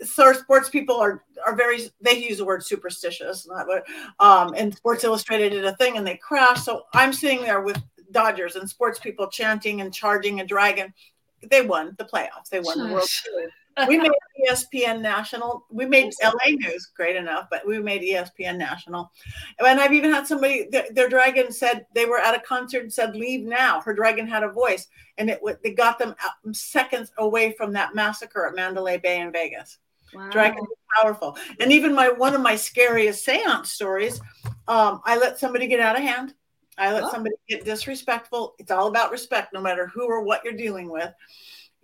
[0.04, 3.86] sports people are are very they use the word superstitious, not what
[4.20, 6.66] um, and Sports Illustrated did a thing and they crashed.
[6.66, 10.94] So I'm sitting there with Dodgers and sports people chanting and charging a dragon.
[11.50, 12.50] They won the playoffs.
[12.52, 13.52] They won the World Series.
[13.88, 14.12] We made
[14.50, 15.66] ESPN national.
[15.70, 19.12] We made LA news great enough, but we made ESPN national.
[19.60, 22.94] And I've even had somebody their, their dragon said they were at a concert and
[22.94, 23.82] said leave now.
[23.82, 24.88] Her dragon had a voice,
[25.18, 26.16] and it they got them
[26.54, 29.78] seconds away from that massacre at Mandalay Bay in Vegas.
[30.14, 30.30] Wow.
[30.32, 31.38] Dragon is powerful.
[31.60, 34.20] And even my one of my scariest seance stories,
[34.68, 36.34] um, I let somebody get out of hand.
[36.78, 37.12] I let Oh.
[37.12, 38.56] somebody get disrespectful.
[38.58, 41.14] It's all about respect, no matter who or what you're dealing with.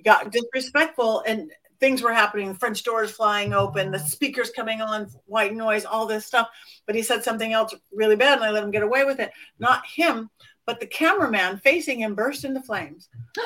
[0.04, 2.50] Got disrespectful and things were happening.
[2.54, 6.50] The French doors flying open, the speakers coming on, white noise, all this stuff.
[6.86, 9.32] But he said something else really bad, and I let him get away with it.
[9.60, 10.30] Not him,
[10.66, 13.10] but the cameraman facing him burst into flames.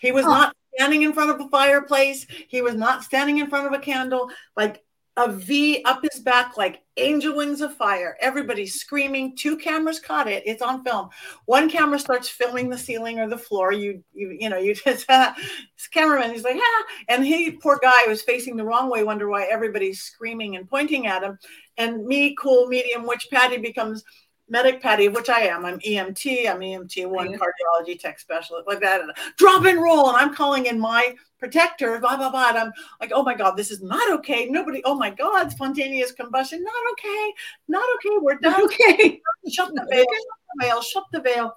[0.00, 0.28] He was Oh.
[0.28, 2.26] not standing in front of a fireplace.
[2.48, 4.83] He was not standing in front of a candle, like
[5.16, 8.16] a V up his back, like angel wings of fire.
[8.20, 9.36] Everybody's screaming.
[9.36, 10.42] Two cameras caught it.
[10.44, 11.08] It's on film.
[11.46, 13.72] One camera starts filming the ceiling or the floor.
[13.72, 16.32] You, you, you know, you just this cameraman.
[16.32, 19.04] He's like, ah, and he, poor guy, was facing the wrong way.
[19.04, 21.38] Wonder why everybody's screaming and pointing at him.
[21.76, 24.04] And me, cool medium, which Patty becomes
[24.48, 25.64] medic Patty, which I am.
[25.64, 26.48] I'm EMT.
[26.48, 27.38] I'm EMT one Yeah.
[27.38, 29.00] cardiology tech specialist, like that.
[29.36, 31.98] Drop and roll, and I'm calling in my protector.
[31.98, 32.48] Blah blah blah.
[32.50, 34.46] And I'm like, oh my god, this is not okay.
[34.46, 34.82] Nobody.
[34.84, 36.62] Oh my god, spontaneous combustion.
[36.62, 37.32] Not okay.
[37.68, 38.18] Not okay.
[38.20, 38.62] We're done.
[38.64, 39.20] Okay.
[39.50, 40.04] Shut the veil.
[40.04, 40.82] Shut the veil.
[40.82, 41.56] Shut the veil.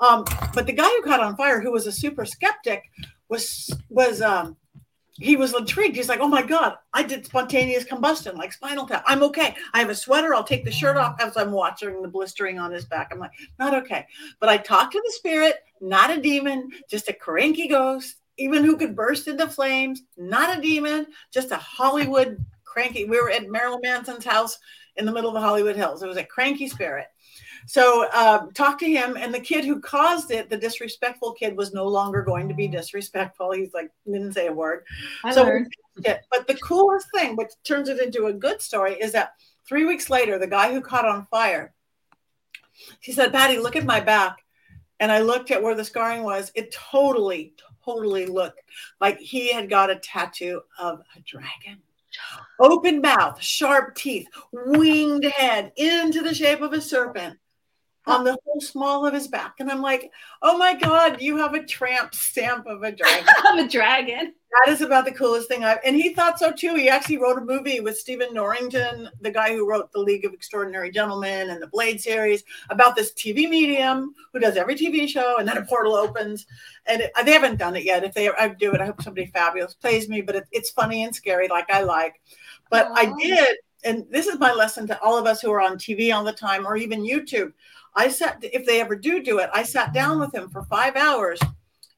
[0.00, 2.82] Um, but the guy who caught on fire, who was a super skeptic,
[3.28, 4.56] was was um
[5.18, 5.96] he was intrigued.
[5.96, 9.04] He's like, "Oh my god, I did spontaneous combustion, like Spinal Tap.
[9.06, 9.54] I'm okay.
[9.72, 10.34] I have a sweater.
[10.34, 13.08] I'll take the shirt off as I'm watching the blistering on his back.
[13.10, 14.06] I'm like, not okay.
[14.40, 18.76] But I talked to the spirit, not a demon, just a cranky ghost, even who
[18.76, 20.02] could burst into flames.
[20.16, 23.04] Not a demon, just a Hollywood cranky.
[23.04, 24.58] We were at Marilyn Manson's house
[24.96, 26.02] in the middle of the Hollywood Hills.
[26.02, 27.06] It was a cranky spirit.
[27.66, 31.74] So um, talk to him, and the kid who caused it, the disrespectful kid, was
[31.74, 33.52] no longer going to be disrespectful.
[33.52, 34.84] He's like didn't say a word.
[35.24, 35.72] I So learned.
[36.04, 36.20] it.
[36.30, 39.32] But the coolest thing, which turns it into a good story, is that
[39.68, 41.74] three weeks later, the guy who caught on fire,
[43.00, 44.36] he said, Patty, look at my back.
[45.00, 46.52] And I looked at where the scarring was.
[46.54, 48.62] It totally, totally looked
[49.00, 51.82] like he had got a tattoo of a dragon.
[52.60, 57.38] Open mouth, sharp teeth, winged head into the shape of a serpent
[58.06, 59.54] on the whole small of his back.
[59.58, 63.58] And I'm like, oh my God, you have a tramp stamp of a dragon I'm
[63.58, 64.32] a dragon.
[64.52, 66.76] that is about the coolest thing I've and he thought so too.
[66.76, 70.32] He actually wrote a movie with Stephen Norrington, the guy who wrote the League of
[70.32, 75.36] Extraordinary Gentlemen and the Blade series, about this TV medium who does every TV show,
[75.38, 76.46] and then a portal opens,
[76.86, 78.04] and it, they haven't done it yet.
[78.04, 81.02] If they I do it, I hope somebody fabulous plays me, but it, it's funny
[81.02, 82.20] and scary, like I like.
[82.70, 85.78] But I did, and this is my lesson to all of us who are on
[85.78, 87.52] TV all the time or even YouTube.
[87.96, 90.96] I sat if they ever do do it, I sat down with him for five
[90.96, 91.38] hours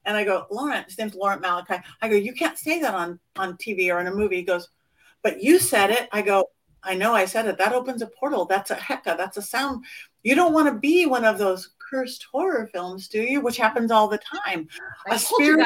[0.05, 1.75] and I go, Laurent, his name's Laurent Malachi.
[2.01, 4.37] I go, you can't say that on, on TV or in a movie.
[4.37, 4.69] He goes,
[5.21, 6.07] but you said it.
[6.11, 6.45] I go,
[6.83, 7.57] I know I said it.
[7.57, 8.45] That opens a portal.
[8.45, 9.17] That's a hecka.
[9.17, 9.83] That's a sound.
[10.23, 13.41] You don't want to be one of those cursed horror films, do you?
[13.41, 14.67] Which happens all the time.
[15.07, 15.59] I A spirit-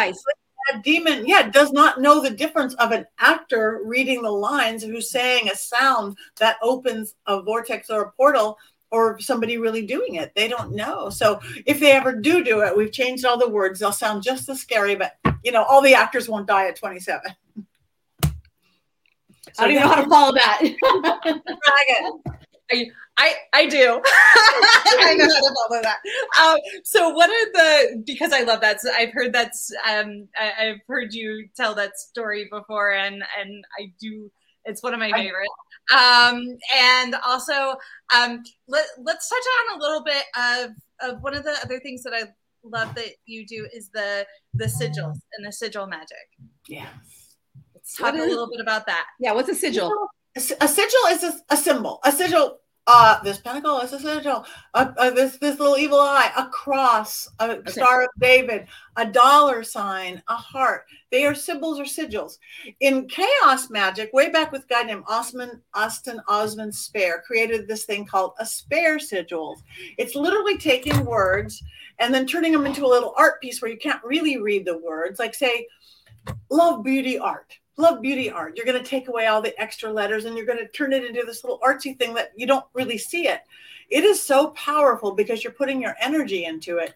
[0.73, 5.11] A demon, yeah, does not know the difference of an actor reading the lines who's
[5.11, 8.57] saying a sound that opens a vortex or a portal
[8.93, 10.31] or somebody really doing it.
[10.35, 11.09] They don't know.
[11.09, 13.79] So if they ever do do it, we've changed all the words.
[13.79, 17.21] They'll sound just as scary, but you know, all the actors won't die at 27.
[18.23, 18.31] I
[19.57, 20.59] don't even know how to follow that.
[21.23, 22.93] Dragon.
[23.17, 23.99] I I do.
[24.05, 25.97] I know how to follow that.
[26.39, 28.79] Um, so what are the because I love that.
[28.79, 33.65] So I've heard that's um I, I've heard you tell that story before, and and
[33.79, 34.31] I do.
[34.65, 35.49] It's one of my I- favorite.
[35.91, 37.75] Um, and also
[38.15, 42.03] um, let let's touch on a little bit of of one of the other things
[42.03, 42.23] that I
[42.63, 46.17] love that you do is the the sigils and the sigil magic.
[46.67, 46.87] Yeah.
[47.75, 49.05] Let's talk What a is- little bit about that.
[49.19, 49.91] yeah, what's a sigil?
[50.35, 51.99] A sigil is a, a symbol.
[52.05, 54.45] A sigil, uh, this pentacle is a sigil.
[54.73, 57.71] Uh, uh, this this little evil eye, a cross, a okay.
[57.71, 58.67] star of David,
[58.97, 60.85] a dollar sign, a heart.
[61.09, 62.39] They are symbols or sigils.
[62.81, 67.85] In chaos magic, way back with a guy named Osman Austin Osman Spare created this
[67.85, 69.61] thing called a spare sigil.
[69.97, 71.63] It's literally taking words
[71.99, 74.77] and then turning them into a little art piece where you can't really read the
[74.77, 75.19] words.
[75.19, 75.67] Like say,
[76.49, 78.55] love beauty art love beauty art.
[78.55, 81.03] You're going to take away all the extra letters and you're going to turn it
[81.03, 83.41] into this little artsy thing that you don't really see it.
[83.89, 86.95] It is so powerful because you're putting your energy into it.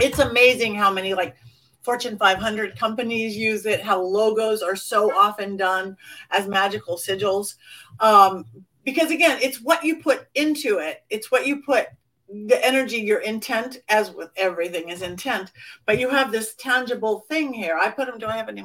[0.00, 1.36] It's amazing how many like
[1.82, 5.96] Fortune 500 companies use it, how logos are so often done
[6.30, 7.54] as magical sigils.
[8.00, 8.44] Um,
[8.84, 11.88] because again, it's what you put into it, it's what you put
[12.28, 15.52] the energy, your intent, as with everything is intent,
[15.86, 17.78] but you have this tangible thing here.
[17.80, 18.64] I put them, do I have any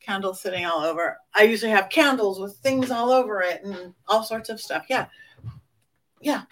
[0.00, 1.18] candles sitting all over?
[1.34, 4.86] I usually have candles with things all over it and all sorts of stuff.
[4.88, 5.06] Yeah.
[6.20, 6.42] Yeah.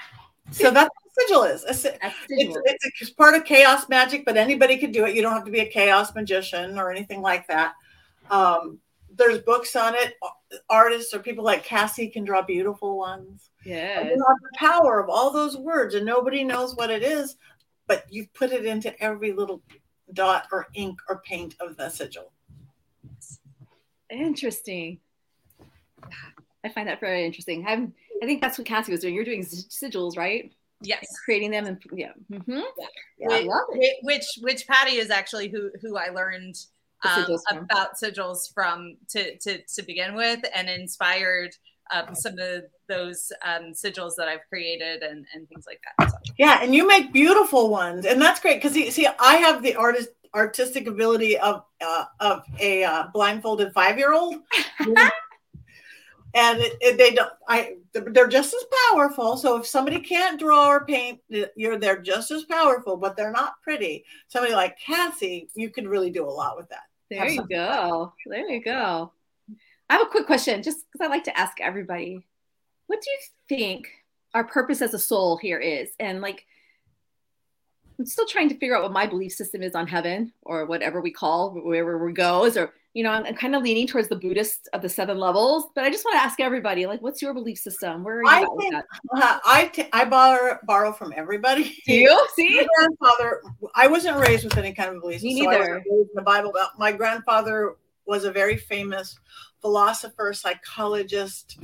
[0.50, 1.64] So that's what sigil is.
[1.64, 1.98] A, sigil.
[2.28, 5.14] It's, it's, a, part of chaos magic, but anybody could do it.
[5.14, 7.72] You don't have to be a chaos magician or anything like that.
[8.30, 8.78] Um,
[9.16, 10.14] there's books on it.
[10.68, 13.50] Artists or people like Cassie can draw beautiful ones.
[13.64, 14.02] Yeah.
[14.02, 17.36] You have the power of all those words, and nobody knows what it is,
[17.86, 19.62] but you've put it into every little
[20.12, 22.32] dot or ink or paint of the sigil.
[24.10, 25.00] Interesting.
[26.64, 27.64] I find that very interesting.
[27.66, 29.14] I'm, I think that's what Cassie was doing.
[29.14, 30.52] You're doing sigils, right?
[30.84, 32.60] Yes, creating them and yeah, mm-hmm.
[33.16, 33.28] yeah.
[33.70, 36.56] Which, which, which Patty is actually who who I learned
[37.04, 41.54] um, about sigils from to, to to begin with, and inspired
[41.92, 46.10] um, some of those um, sigils that I've created and, and things like that.
[46.10, 46.16] So.
[46.38, 50.10] Yeah, and you make beautiful ones, and that's great because see, I have the artist
[50.34, 54.36] artistic ability of uh, of a uh, blindfolded five year old.
[56.34, 60.68] and it, it, they don't i they're just as powerful so if somebody can't draw
[60.68, 61.20] or paint
[61.56, 66.10] you're they're just as powerful but they're not pretty somebody like cassie you could really
[66.10, 66.84] do a lot with that
[67.18, 69.12] there you go there you go
[69.92, 72.24] I have a quick question, just because I like to ask everybody.
[72.86, 73.88] What do you think
[74.32, 75.90] our purpose as a soul here is?
[76.00, 76.46] And like,
[77.98, 81.02] I'm still trying to figure out what my belief system is on heaven or whatever
[81.02, 82.46] we call wherever we go.
[82.46, 85.18] Is or you know, I'm, I'm, kind of leaning towards the Buddhist of the seven
[85.18, 88.04] levels, but I just want to ask everybody, like, what's your belief system?
[88.04, 91.76] Where are you I at think, uh, I, t- I borrow, borrow from everybody.
[91.86, 92.56] Do you see?
[92.56, 93.42] My grandfather,
[93.74, 95.22] I wasn't raised with any kind of belief.
[95.22, 95.82] Me neither.
[95.88, 96.52] So the Bible.
[96.78, 97.76] My grandfather
[98.06, 99.18] was a very famous
[99.62, 101.58] philosopher, psychologist,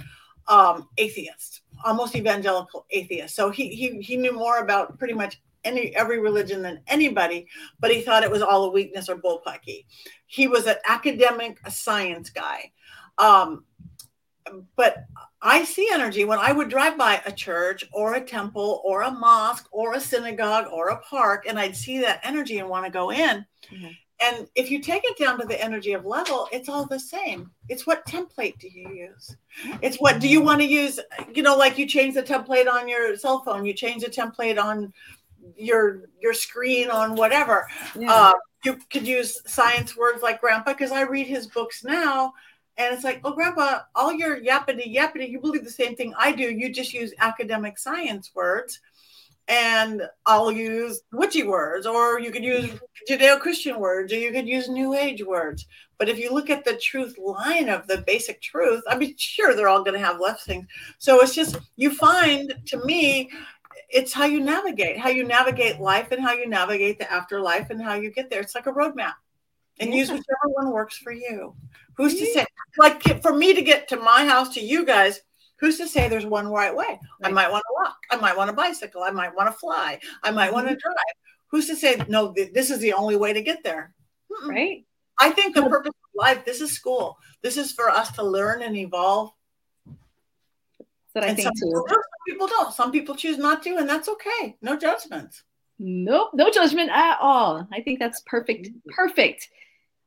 [0.47, 3.35] um, atheist, almost evangelical atheist.
[3.35, 7.46] So he, he he knew more about pretty much any every religion than anybody,
[7.78, 9.85] but he thought it was all a weakness or bullpucky.
[10.26, 12.72] He was an academic, a science guy.
[13.18, 13.64] Um,
[14.76, 15.04] but
[15.42, 19.11] I see energy when I would drive by a church or a temple or a
[19.11, 22.90] mosque or a synagogue or a park, and I'd see that energy and want to
[22.90, 23.44] go in.
[23.70, 23.88] Mm-hmm.
[24.20, 27.52] And if you take it down to the energy of level, it's all the same.
[27.68, 29.37] It's what template do you use?
[29.81, 30.98] It's what do you want to use?
[31.33, 34.61] You know, like you change the template on your cell phone, you change the template
[34.61, 34.92] on
[35.57, 37.69] your your screen on whatever.
[37.97, 38.13] Yeah.
[38.13, 38.33] Uh,
[38.65, 42.33] you could use science words like grandpa because I read his books now
[42.77, 46.33] and it's like, oh, grandpa, all your yappity yappity, you believe the same thing I
[46.33, 46.45] do.
[46.45, 48.81] You just use academic science words
[49.49, 52.71] and I'll use witchy words, or you could use
[53.09, 55.67] Judeo Christian words, or you could use New Age words.
[55.97, 59.57] But if you look at the truth line of the basic truth, I mean, sure,
[59.57, 60.67] they're all going to have left things.
[60.99, 63.31] So it's just, you find to me,
[63.88, 67.83] it's how you navigate, how you navigate life and how you navigate the afterlife and
[67.83, 68.41] how you get there.
[68.41, 69.14] It's like a roadmap
[69.81, 69.97] and yeah.
[69.97, 71.55] use whichever one works for you.
[71.97, 72.27] Who's yeah.
[72.27, 75.21] to say, like for me to get to my house to you guys,
[75.59, 76.87] who's to say there's one right way?
[76.87, 77.01] Right.
[77.25, 77.97] I might want to walk.
[78.11, 79.03] I might want a bicycle.
[79.03, 79.99] I might want to fly.
[80.23, 80.55] I might mm-hmm.
[80.55, 80.95] want to drive.
[81.49, 82.33] Who's to say no?
[82.33, 83.94] Th- this is the only way to get there.
[84.31, 84.48] Mm-mm.
[84.48, 84.85] Right.
[85.19, 86.44] I think the purpose of life.
[86.44, 87.17] This is school.
[87.42, 89.33] This is for us to learn and evolve.
[91.21, 91.85] That I think some too.
[91.87, 92.75] People, some people don't.
[92.75, 94.56] Some people choose not to, and that's okay.
[94.62, 95.42] No judgments.
[95.79, 97.66] Nope, no judgment at all.
[97.73, 98.69] I think that's perfect.
[98.88, 99.48] Perfect.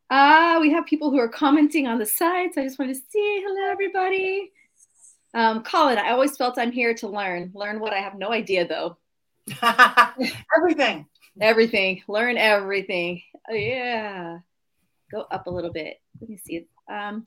[0.09, 2.53] Uh, we have people who are commenting on the side.
[2.53, 4.51] So I just want to say hello, everybody.
[5.34, 7.51] Um, Colin, I always felt I'm here to learn.
[7.53, 8.97] Learn what I have no idea though.
[10.57, 11.05] everything.
[11.39, 12.03] Everything.
[12.09, 13.22] Learn everything.
[13.49, 14.39] Oh, yeah.
[15.09, 16.01] Go up a little bit.
[16.20, 16.68] Let me see.
[16.89, 17.24] Um,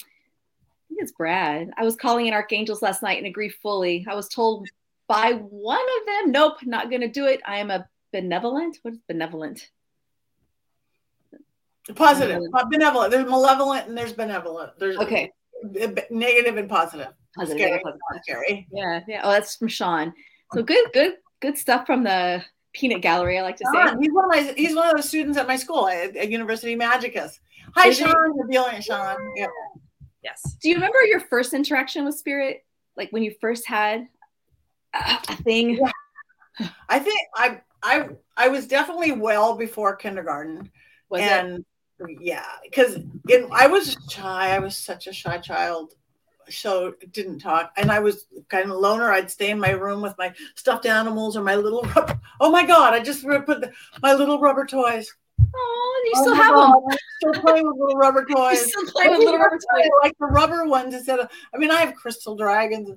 [0.95, 1.71] think it's Brad.
[1.77, 4.07] I was calling in archangels last night and agree fully.
[4.09, 4.69] I was told
[5.09, 7.41] by one of them, nope, not going to do it.
[7.47, 8.79] I am a benevolent.
[8.83, 9.69] What is benevolent?
[11.95, 12.55] Positive, benevolent.
[12.55, 13.11] Uh, benevolent.
[13.11, 14.79] There's malevolent and there's benevolent.
[14.79, 15.33] There's okay.
[15.63, 17.09] Uh, negative and positive.
[17.37, 17.83] Positive, scary.
[18.23, 18.69] scary.
[18.73, 19.21] Yeah, yeah.
[19.25, 20.13] Oh, that's from Sean.
[20.55, 22.43] So good, good, good stuff from the
[22.73, 23.39] peanut gallery.
[23.39, 23.89] I like to say.
[23.89, 26.31] Sean, he's one of my he's one of those students at my school at, at
[26.31, 27.41] University Magicus.
[27.75, 28.05] Hi, Is he?
[28.05, 28.37] Sean.
[28.37, 29.17] You're brilliant, Sean.
[29.37, 29.47] Yeah.
[30.25, 30.57] Yes.
[30.61, 32.65] Do you remember your first interaction with spirit?
[32.97, 34.09] Like when you first had
[34.95, 35.79] a, a thing?
[35.79, 36.69] Yeah.
[36.89, 40.71] I think I I I was definitely well before kindergarten.
[41.11, 41.65] Was it?
[42.21, 42.99] yeah, because
[43.53, 44.55] I was shy.
[44.55, 45.95] I was such a shy child.
[46.49, 49.11] So didn't talk, and I was kind of a loner.
[49.11, 52.21] I'd stay in my room with my stuffed animals or my little rubber.
[52.41, 52.93] Oh my god!
[52.95, 53.73] I just put the,
[54.03, 55.11] my little rubber toys.
[55.41, 56.83] Oh, you Oh still have God, them.
[56.91, 58.69] I'm still playing with little rubber You toys.
[58.69, 59.91] still play with little rubber toys.
[60.03, 61.31] like the rubber ones instead of.
[61.55, 62.91] I mean, I have crystal dragons,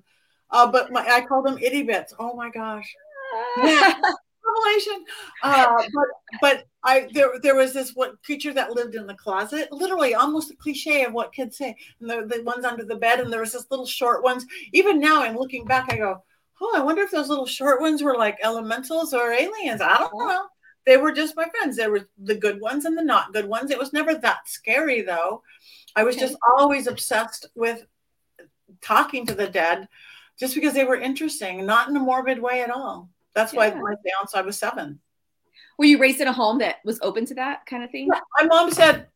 [0.52, 2.14] uh, but my I call them itty bits.
[2.20, 2.94] Oh my gosh,
[3.58, 5.06] revelation.
[5.44, 6.08] Uh, but
[6.42, 10.52] but I there there was this what creature that lived in the closet, literally almost
[10.52, 11.76] a cliche of what kids say.
[12.00, 14.46] And the, the ones under the bed, and there was this little short ones.
[14.74, 16.24] Even now, I'm looking back, I go,
[16.62, 19.82] oh, I wonder if those little short ones were like elementals or aliens.
[19.82, 20.46] I don't know.
[20.88, 21.76] They were just my friends.
[21.76, 23.70] There were the good ones and the not good ones.
[23.72, 25.44] It was never that scary though.
[25.98, 26.26] I was Okay.
[26.28, 27.86] just always obsessed with
[28.82, 29.90] talking to the dead
[30.40, 33.10] just because they were interesting, not in a morbid way at all.
[33.34, 33.82] That's why Yeah.
[33.82, 35.02] my seance, I was seven.
[35.78, 38.08] Were you raised in a home that was open to that kind of thing?
[38.12, 39.10] Yeah, my mom said,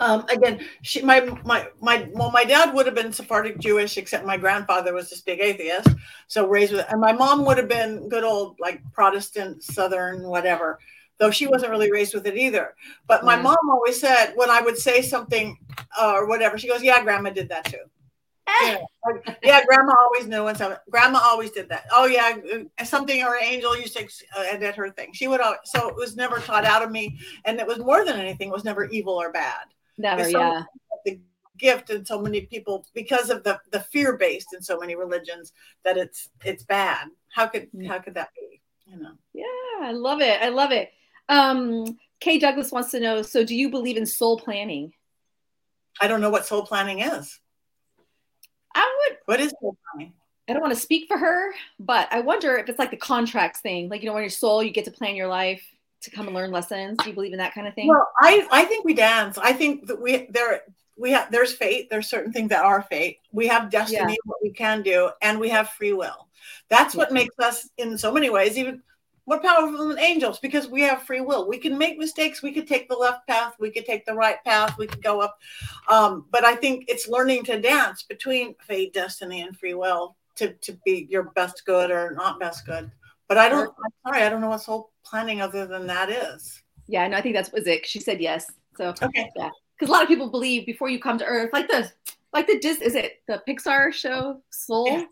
[0.00, 4.24] um, again, she, my, my, my, well, my dad would have been Sephardic Jewish, except
[4.24, 5.88] my grandfather was this big atheist.
[6.28, 10.78] So raised with, and my mom would have been good old like Protestant, Southern, whatever,
[11.18, 12.74] though she wasn't really raised with it either.
[13.06, 13.42] But my Yeah.
[13.42, 15.58] mom always said, when I would say something
[16.00, 17.78] uh, or whatever, she goes, yeah, grandma did that too.
[18.62, 20.78] Yeah, like, yeah, grandma always knew when something.
[20.90, 21.86] Grandma always did that.
[21.92, 22.36] Oh yeah,
[22.78, 24.04] uh, something or angel used to
[24.36, 25.12] uh, edit her thing.
[25.12, 28.04] She would always, so it was never taught out of me, and it was more
[28.04, 28.48] than anything.
[28.48, 29.66] It was never evil or bad.
[29.98, 30.62] Never, so- yeah.
[31.04, 31.20] The
[31.58, 35.52] gift in so many people because of the the fear based in so many religions
[35.84, 37.08] that it's it's bad.
[37.34, 37.86] How could Mm.
[37.88, 38.60] how could that be?
[38.86, 39.12] You know.
[39.34, 39.44] Yeah,
[39.88, 40.40] I love it.
[40.40, 40.90] I love it.
[41.28, 44.92] Um, Kay Douglas wants to know so, do you believe in soul planning?
[46.00, 47.38] I don't know what soul planning is.
[48.78, 49.76] I would, What is soul?
[49.98, 53.60] I don't want to speak for her, but I wonder if it's like the contracts
[53.60, 53.90] thing.
[53.90, 55.62] Like, you know, when you're soul, you get to plan your life
[56.02, 56.96] to come and learn lessons.
[56.98, 57.88] Do you believe in that kind of thing?
[57.88, 59.36] Well, I I think we dance.
[59.36, 60.62] I think that we there
[60.96, 61.90] we have there's fate.
[61.90, 63.18] There's certain things that are fate.
[63.32, 66.28] We have destiny, what we can do, and we have free will.
[66.70, 68.82] That's what makes us, in so many ways, even
[69.28, 71.46] more powerful than angels because we have free will.
[71.48, 72.42] We can make mistakes.
[72.42, 73.54] We could take the left path.
[73.60, 74.78] We could take the right path.
[74.78, 75.38] We could go up.
[75.88, 80.54] Um, but I think it's learning to dance between fate, destiny, and free will to
[80.54, 82.90] to be your best good or not best good.
[83.28, 83.68] But I don't.
[83.84, 86.62] I'm sorry, I don't know what soul planning other than that is.
[86.86, 87.86] yeah, no, I think that's was it.
[87.86, 88.50] She said yes.
[88.76, 89.28] So, Okay.
[89.36, 89.50] yeah.
[89.76, 91.90] because a lot of people believe before you come to Earth, like the,
[92.32, 94.86] like the Dis, is it the Pixar show Soul?
[94.88, 95.04] Yeah.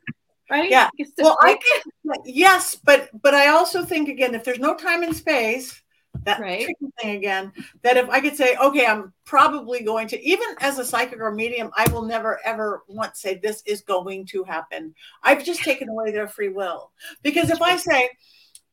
[0.51, 0.71] Right?
[0.71, 0.89] Yeah.
[1.19, 1.85] Well, I think
[2.25, 5.83] yes, but but I also think again, if there's no time and space,
[6.25, 6.65] that Right.
[6.65, 10.79] tricky thing again, that if I could say, okay, I'm probably going to, even as
[10.79, 14.95] a psychic or medium, I will never ever once say this is going to happen.
[15.23, 16.93] I've just taken away their free will
[17.23, 18.09] because if I say,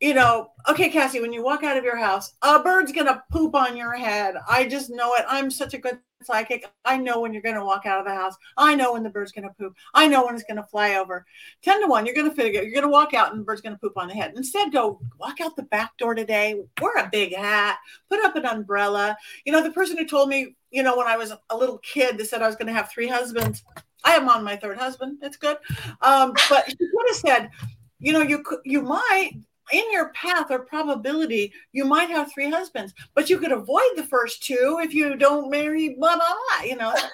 [0.04, 3.56] you know, okay, Cassie, when you walk out of your house, a bird's gonna poop
[3.56, 4.36] on your head.
[4.50, 5.24] I just know it.
[5.30, 6.70] I'm such a good psychic.
[6.84, 8.36] I know when you're gonna walk out of the house.
[8.58, 9.74] I know when the bird's gonna poop.
[9.94, 11.26] I know when it's gonna fly over.
[11.62, 13.94] 10 to 1, you're gonna figure you're gonna walk out and the bird's gonna poop
[13.96, 14.34] on the head.
[14.36, 17.78] Instead, go walk out the back door today, wear a big hat,
[18.10, 19.16] put up an umbrella.
[19.46, 22.18] You know, the person who told me, you know, when I was a little kid,
[22.18, 23.64] they said I was gonna have three husbands.
[24.04, 25.20] I am on my third husband.
[25.22, 25.56] It's good.
[26.02, 27.52] Um, but she could have said,
[28.00, 29.32] you know, you you might
[29.72, 34.04] in your path or probability, you might have three husbands, but you could avoid the
[34.04, 36.64] first two if you don't marry blah blah blah.
[36.66, 36.94] You know.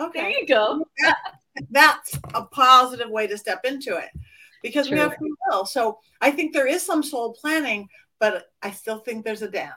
[0.00, 0.84] Okay there you go.
[1.70, 4.10] that's a positive way to step into it
[4.62, 5.66] because we have free will.
[5.66, 7.88] So I think there is some soul planning,
[8.20, 9.74] but I still think there's a dance.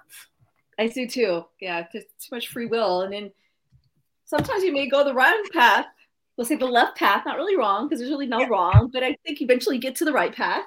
[0.78, 1.46] I do too.
[1.60, 3.32] Yeah, there's too much free will, and then
[4.26, 5.88] sometimes you may go the wrong path.
[6.38, 8.48] We'll say the left path, not really wrong because there's really no Yeah.
[8.50, 10.66] wrong, but I think eventually you get to the right path.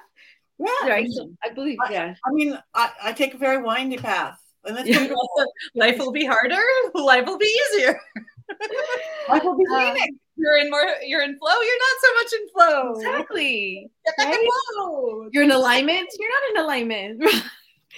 [0.57, 1.09] Yeah, Right.
[1.43, 2.15] I believe, yeah.
[2.25, 5.07] I mean, I, I take a very windy path, and that's Yeah.
[5.75, 6.61] Life will be harder.
[6.93, 7.99] Life will be easier.
[9.29, 9.95] life will be Uh.
[10.37, 10.85] You're in more.
[11.03, 11.61] You're in flow.
[11.61, 12.93] You're not so much in flow.
[12.95, 13.89] Exactly.
[14.05, 15.29] Get back in flow.
[15.31, 16.09] You're in alignment.
[16.19, 17.23] You're not in alignment.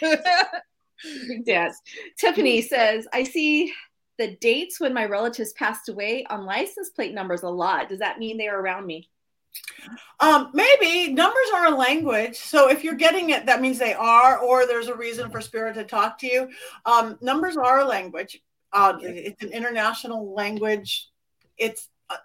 [1.45, 1.82] Dance.
[2.18, 3.74] Tiffany says, I see
[4.18, 7.89] the dates when my relatives passed away on license plate numbers a lot.
[7.89, 9.10] Does that mean they are around me?
[10.20, 12.38] Um, maybe numbers are a language.
[12.38, 15.76] So if you're getting it, that means they are, or there's a reason for spirit
[15.76, 16.49] to talk to you.
[16.86, 18.41] Um, numbers are a language.
[18.74, 21.10] Uh, it's an international language.
[21.58, 22.18] It's uh,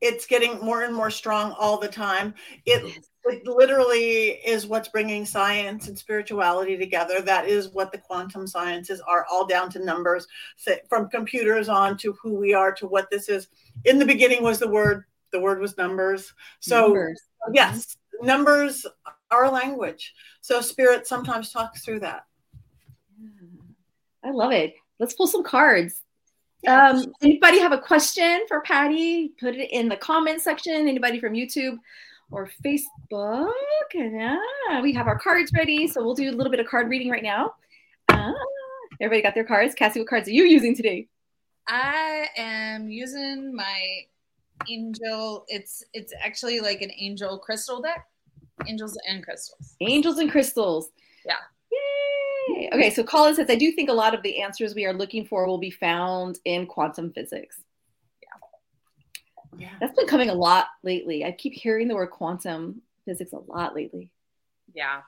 [0.00, 2.34] it's getting more and more strong all the time.
[2.64, 7.20] It it literally is what's bringing science and spirituality together.
[7.20, 10.28] That is what the quantum sciences are, all down to numbers,
[10.88, 13.48] from computers on to who we are to what this is.
[13.84, 15.04] In the beginning was the word.
[15.32, 16.32] The word was numbers.
[16.60, 17.20] So numbers.
[17.52, 18.86] yes, numbers
[19.30, 20.14] are language.
[20.40, 22.24] So spirit sometimes talks through that.
[24.24, 24.74] I love it.
[24.98, 26.02] Let's pull some cards.
[26.66, 29.32] Um, anybody have a question for Patty?
[29.38, 30.88] Put it in the comment section.
[30.88, 31.78] Anybody from YouTube
[32.30, 33.52] or Facebook?
[33.94, 35.86] Yeah, we have our cards ready.
[35.86, 37.54] So we'll do a little bit of card reading right now.
[38.08, 38.32] Uh,
[39.00, 39.74] everybody got their cards.
[39.74, 41.06] Cassie, what cards are you using today?
[41.68, 44.06] I am using my
[44.68, 45.44] angel.
[45.48, 48.06] It's it's actually like an angel crystal deck.
[48.66, 49.76] Angels and crystals.
[49.80, 50.90] Angels and crystals.
[51.24, 51.34] Yeah.
[52.48, 52.70] Yay.
[52.72, 55.26] Okay, so Colin says, I do think a lot of the answers we are looking
[55.26, 57.60] for will be found in quantum physics.
[58.22, 59.58] Yeah.
[59.58, 59.74] Yeah.
[59.80, 61.24] That's been coming a lot lately.
[61.24, 64.10] I keep hearing the word quantum physics a lot lately.
[64.74, 65.02] Yeah,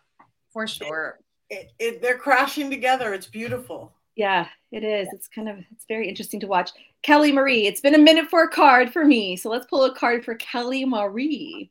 [0.52, 1.20] for sure.
[1.50, 3.14] It, it, it, they're crashing together.
[3.14, 3.94] It's beautiful.
[4.14, 5.08] Yeah, it is.
[5.12, 6.70] It's kind of it's very interesting to watch.
[7.02, 9.36] Kelly Marie, it's been a minute for a card for me.
[9.36, 11.70] So let's pull a card for Kelly Marie.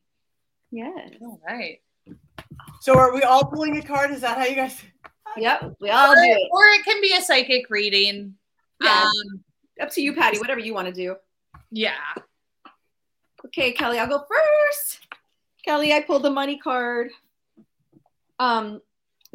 [0.72, 1.12] Yes.
[1.22, 1.82] All right.
[2.80, 4.12] So are we all pulling a card?
[4.12, 4.82] Is that how you guys?
[5.36, 6.50] Yep, we all do it.
[6.52, 8.36] Or it can be a psychic reading.
[8.82, 9.04] Yeah.
[9.04, 9.44] Um,
[9.82, 10.40] up to you, Patty.
[10.40, 11.16] Whatever you want to do.
[11.72, 11.94] Yeah.
[13.46, 15.08] Okay, Kelly, I'll go first.
[15.64, 17.12] Kelly, I pulled the money card.
[18.40, 18.82] Um,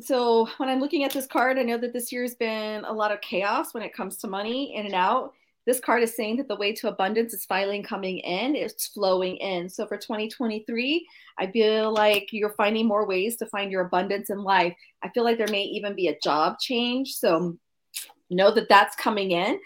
[0.01, 3.13] so when I'm looking at this card, I know that this year's been a lot
[3.13, 5.35] of chaos when it comes to money in and out
[5.67, 9.37] this card is saying that the way to abundance is finally coming in, it's flowing
[9.37, 9.69] in.
[9.69, 11.07] So for 2023,
[11.39, 14.75] I feel like you're finding more ways to find your abundance in life.
[15.03, 17.15] I feel like there may even be a job change.
[17.15, 17.57] So
[18.31, 19.61] know that that's coming in.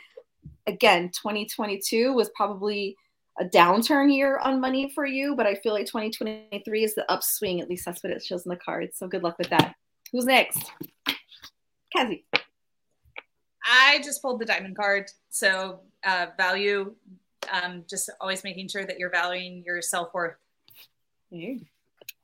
[0.67, 2.97] Again, 2022 was probably
[3.39, 7.61] a downturn year on money for you, but I feel like 2023 is the upswing.
[7.61, 8.99] At least that's what it shows in the cards.
[8.99, 9.75] So good luck with that.
[10.13, 10.73] Who's next?
[11.95, 12.27] Cassie.
[13.67, 15.11] I just pulled the diamond card.
[15.29, 16.95] So uh, value,
[17.53, 20.37] um, just always making sure that you're valuing your self worth.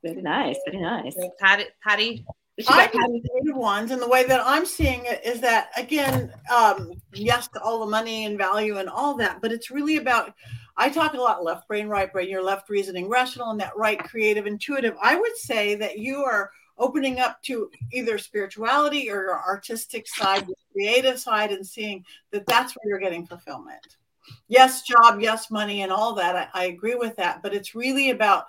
[0.03, 0.57] Very nice.
[0.65, 1.15] Very nice.
[1.15, 2.25] So Patty, Patty.
[2.67, 7.47] I the ones, and the way that I'm seeing it is that again, um, yes,
[7.49, 10.33] to all the money and value and all that, but it's really about.
[10.75, 12.29] I talk a lot left brain, right brain.
[12.29, 14.95] Your left reasoning, rational, and that right creative, intuitive.
[15.01, 20.47] I would say that you are opening up to either spirituality or your artistic side,
[20.47, 23.97] your creative side, and seeing that that's where you're getting fulfillment.
[24.47, 26.49] Yes, job, yes, money, and all that.
[26.53, 27.43] I, I agree with that.
[27.43, 28.45] But it's really about,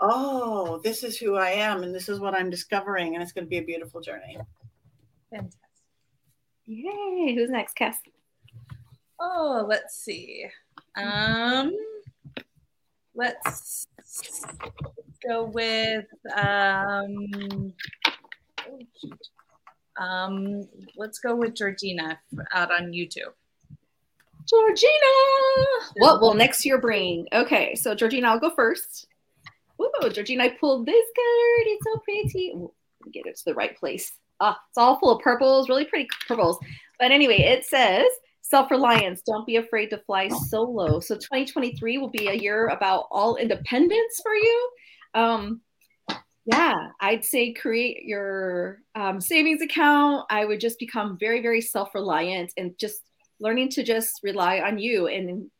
[0.00, 3.44] oh, this is who I am, and this is what I'm discovering, and it's going
[3.44, 4.38] to be a beautiful journey.
[5.30, 5.60] Fantastic.
[6.66, 7.34] Yay.
[7.34, 7.98] Who's next, Cass?
[9.20, 10.46] Oh, let's see.
[10.96, 11.76] Um,
[13.14, 13.86] let's
[15.26, 16.06] go with
[16.36, 17.72] um,
[19.98, 22.18] um, let's go with Georgina
[22.52, 23.32] out on YouTube.
[24.48, 24.90] Georgina,
[25.96, 27.26] what will next year bring?
[27.32, 29.06] Okay, so Georgina, I'll go first.
[29.80, 31.66] Ooh, Georgina, I pulled this card.
[31.66, 32.52] It's so pretty.
[32.54, 32.72] Ooh,
[33.12, 34.12] get it to the right place.
[34.40, 36.58] Ah, it's all full of purples, really pretty purples.
[36.98, 38.06] But anyway, it says
[38.40, 39.22] self reliance.
[39.22, 41.00] Don't be afraid to fly solo.
[41.00, 44.70] So 2023 will be a year about all independence for you.
[45.14, 45.60] Um,
[46.44, 50.26] yeah, I'd say create your um, savings account.
[50.28, 53.00] I would just become very, very self reliant and just
[53.38, 55.06] learning to just rely on you.
[55.06, 55.50] And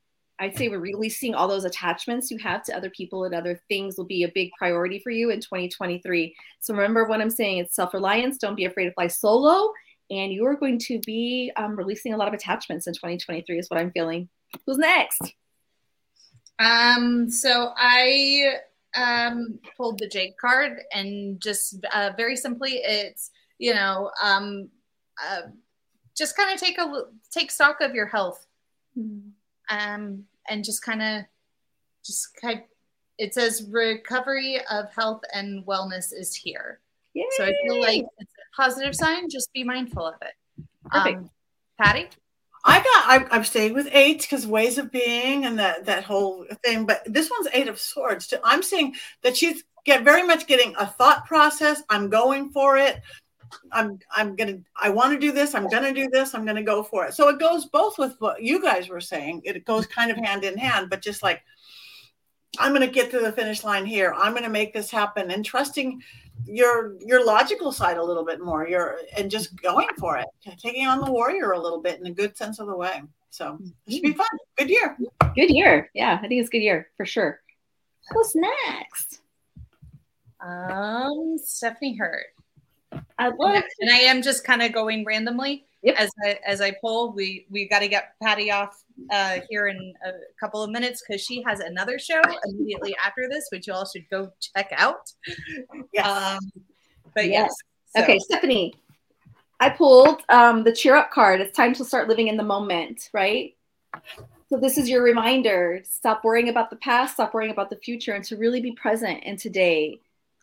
[0.40, 3.96] I'd say we're releasing all those attachments you have to other people and other things
[3.96, 6.34] will be a big priority for you in 2023.
[6.60, 8.38] So remember what I'm saying it's self reliance.
[8.38, 9.72] Don't be afraid to fly solo.
[10.10, 13.70] And you are going to be um, releasing a lot of attachments in 2023, is
[13.70, 14.28] what I'm feeling.
[14.66, 15.32] Who's next?
[16.58, 18.56] Um, so I
[18.96, 24.68] um, pulled the Jade card, and just uh, very simply, it's you know, um,
[25.22, 25.42] uh,
[26.16, 28.46] just kind of take a take stock of your health,
[28.98, 29.30] mm-hmm.
[29.76, 31.24] um, and just kind of,
[32.04, 32.58] just kind.
[32.58, 32.64] Of,
[33.18, 36.80] it says recovery of health and wellness is here.
[37.14, 37.24] Yay.
[37.36, 39.28] So I feel like it's a positive sign.
[39.30, 40.64] Just be mindful of it.
[40.90, 41.18] Perfect.
[41.18, 41.30] Um,
[41.78, 42.08] Patty.
[42.64, 46.46] I got I'm, I'm staying with eight because ways of being and that that whole
[46.64, 46.86] thing.
[46.86, 48.32] But this one's eight of swords.
[48.44, 51.82] I'm seeing that she's get very much getting a thought process.
[51.88, 53.00] I'm going for it.
[53.72, 55.54] I'm I'm gonna I want to do this.
[55.54, 56.34] I'm gonna do this.
[56.34, 57.14] I'm gonna go for it.
[57.14, 59.42] So it goes both with what you guys were saying.
[59.44, 61.42] It goes kind of hand in hand, but just like
[62.58, 64.14] I'm gonna get to the finish line here.
[64.16, 66.02] I'm gonna make this happen and trusting
[66.46, 70.26] your your logical side a little bit more you're and just going for it
[70.58, 73.02] taking on the warrior a little bit in a good sense of the way.
[73.30, 74.18] So it should be mm-hmm.
[74.18, 74.28] fun.
[74.58, 74.96] Good year.
[75.34, 75.90] Good year.
[75.94, 77.40] Yeah i think it's good year for sure.
[78.10, 79.20] Who's next?
[80.40, 82.26] Um, Stephanie Hurt.
[83.22, 85.96] I love and I am just kind of going randomly Yep.
[85.98, 87.12] as I as I pull.
[87.12, 91.20] We we got to get Patty off uh, here in a couple of minutes because
[91.22, 95.12] she has another show immediately after this, which you all should go check out.
[95.92, 96.06] Yes.
[96.06, 96.38] Um,
[97.14, 97.50] but Yes.
[97.50, 97.54] yes.
[97.96, 98.74] so- Okay, Stephanie.
[99.60, 101.40] I pulled um, the cheer up card.
[101.40, 103.54] It's time to start living in the moment, right?
[104.48, 105.80] So this is your reminder.
[105.84, 109.22] Stop worrying about the past, stop worrying about the future, and to really be present
[109.22, 110.00] in today,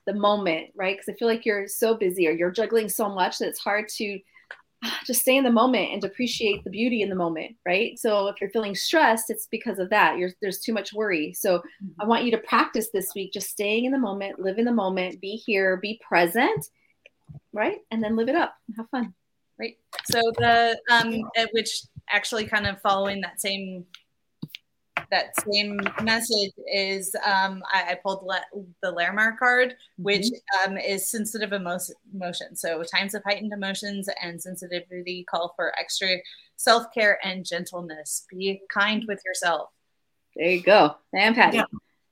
[0.10, 0.98] the moment, right?
[0.98, 3.88] Because I feel like you're so busy or you're juggling so much that it's hard
[3.98, 4.20] to
[5.06, 7.98] just stay in the moment and appreciate the beauty in the moment, right?
[8.00, 10.18] So if you're feeling stressed, it's because of that.
[10.18, 11.32] You're, there's too much worry.
[11.34, 11.62] So
[12.00, 14.72] I want you to practice this week, just staying in the moment, live in the
[14.72, 16.66] moment, be here, be present,
[17.54, 17.78] right?
[17.92, 19.14] And then live it up and have fun.
[19.60, 19.78] Right.
[20.06, 23.86] So the um, which actually kind of following that same
[25.12, 30.28] that same message is um, I, I pulled le- the Larimar card, which
[30.66, 31.78] um, is sensitive emo-
[32.14, 32.56] emotion.
[32.56, 36.18] So times of heightened emotions and sensitivity call for extra
[36.58, 38.26] self care and gentleness.
[38.30, 39.70] Be kind with yourself.
[40.36, 40.96] There you go.
[41.14, 41.58] And Patty.
[41.58, 41.66] Yeah.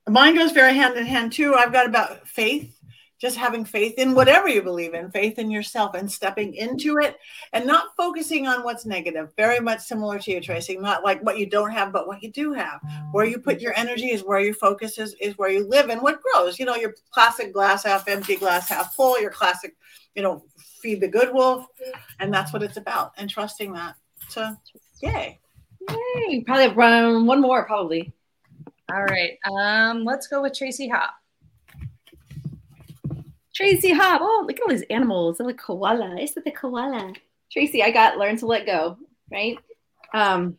[0.10, 1.54] Mine goes very hand in hand too.
[1.54, 2.77] I've got about faith,
[3.20, 7.18] just having faith in whatever you believe in, faith in yourself and stepping into it
[7.52, 9.34] and not focusing on what's negative.
[9.36, 10.78] Very much similar to you, Tracy.
[10.78, 12.80] Not like what you don't have, but what you do have.
[13.12, 16.02] Where you put your energy is where your focus is, is where you live and
[16.02, 16.60] what grows.
[16.60, 19.76] You know, your classic glass half empty, glass half full, your classic,
[20.14, 20.44] you know,
[20.82, 21.66] feed the good wolf.
[22.20, 23.96] And that's what it's about and trusting that.
[24.30, 24.56] So,
[25.02, 25.40] yay.
[25.90, 26.44] Yay.
[26.46, 28.14] Probably run one more, probably.
[28.92, 29.38] All right.
[29.52, 31.16] Um, let's go with Tracy Hop.
[33.58, 34.22] Tracy Hop.
[34.24, 35.40] Oh, look at all these animals.
[35.40, 36.16] Like koala.
[36.20, 37.12] Is it the koala?
[37.52, 39.00] Tracy, I got learn to let go,
[39.32, 39.58] right?
[40.14, 40.58] Um,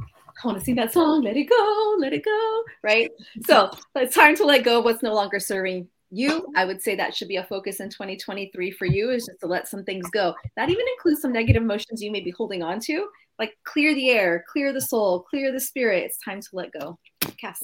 [0.00, 3.08] I want to sing that song, let it go, let it go, right?
[3.46, 6.44] So it's time to let go of what's no longer serving you.
[6.56, 9.46] I would say that should be a focus in 2023 for you is just to
[9.46, 10.34] let some things go.
[10.56, 13.06] That even includes some negative emotions you may be holding on to,
[13.38, 16.02] like clear the air, clear the soul, clear the spirit.
[16.02, 16.98] It's time to let go.
[17.40, 17.62] Cass.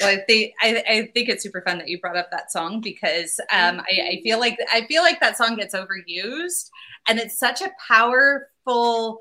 [0.00, 2.80] Well, I think I, I think it's super fun that you brought up that song
[2.80, 6.70] because um, I, I feel like I feel like that song gets overused,
[7.08, 9.20] and it's such a powerful.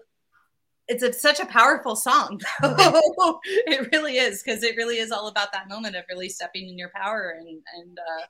[0.90, 2.40] It's a, such a powerful song.
[2.64, 6.78] it really is because it really is all about that moment of really stepping in
[6.78, 8.26] your power and and uh,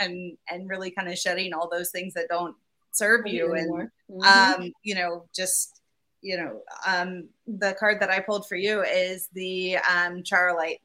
[0.00, 2.56] and and really kind of shedding all those things that don't
[2.90, 4.56] serve you and Mhm.
[4.58, 5.80] um, you know, just
[6.22, 10.22] you know, um, the card that I pulled for you is the um,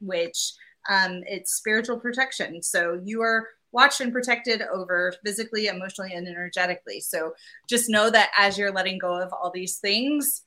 [0.00, 0.52] which
[0.88, 2.62] um, it's spiritual protection.
[2.62, 7.00] So you are watched and protected over physically, emotionally, and energetically.
[7.00, 7.34] So
[7.68, 10.42] just know that as you're letting go of all these things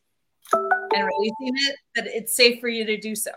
[0.53, 3.31] and releasing it, that it's safe for you to do so.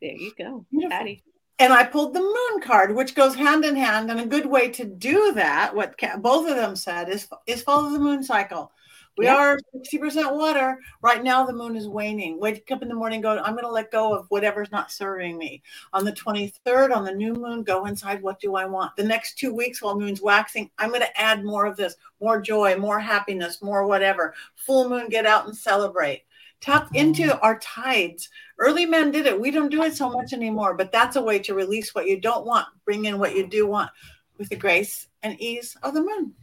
[0.00, 0.64] there you go.
[0.88, 1.24] Patty.
[1.58, 4.10] and I pulled the moon card, which goes hand in hand.
[4.10, 7.90] And a good way to do that, what both of them said, is is follow
[7.90, 8.70] the moon cycle.
[9.18, 9.36] We Yeah.
[9.36, 11.44] are sixty percent water right now.
[11.44, 12.38] The moon is waning.
[12.38, 13.36] Wake up in the morning, go.
[13.38, 15.62] I'm going to let go of whatever's not serving me.
[15.92, 18.22] On the twenty third, on the new moon, go inside.
[18.22, 18.96] What do I want?
[18.96, 22.40] The next two weeks while moon's waxing, I'm going to add more of this, more
[22.40, 24.34] joy, more happiness, more whatever.
[24.54, 26.22] Full moon, get out and celebrate.
[26.60, 27.38] Tap into mm.
[27.42, 29.40] our tides early men did it.
[29.40, 32.20] We don't do it so much anymore, but that's a way to release what you
[32.20, 33.90] don't want, bring in what you do want
[34.38, 36.34] with the grace and ease of the moon.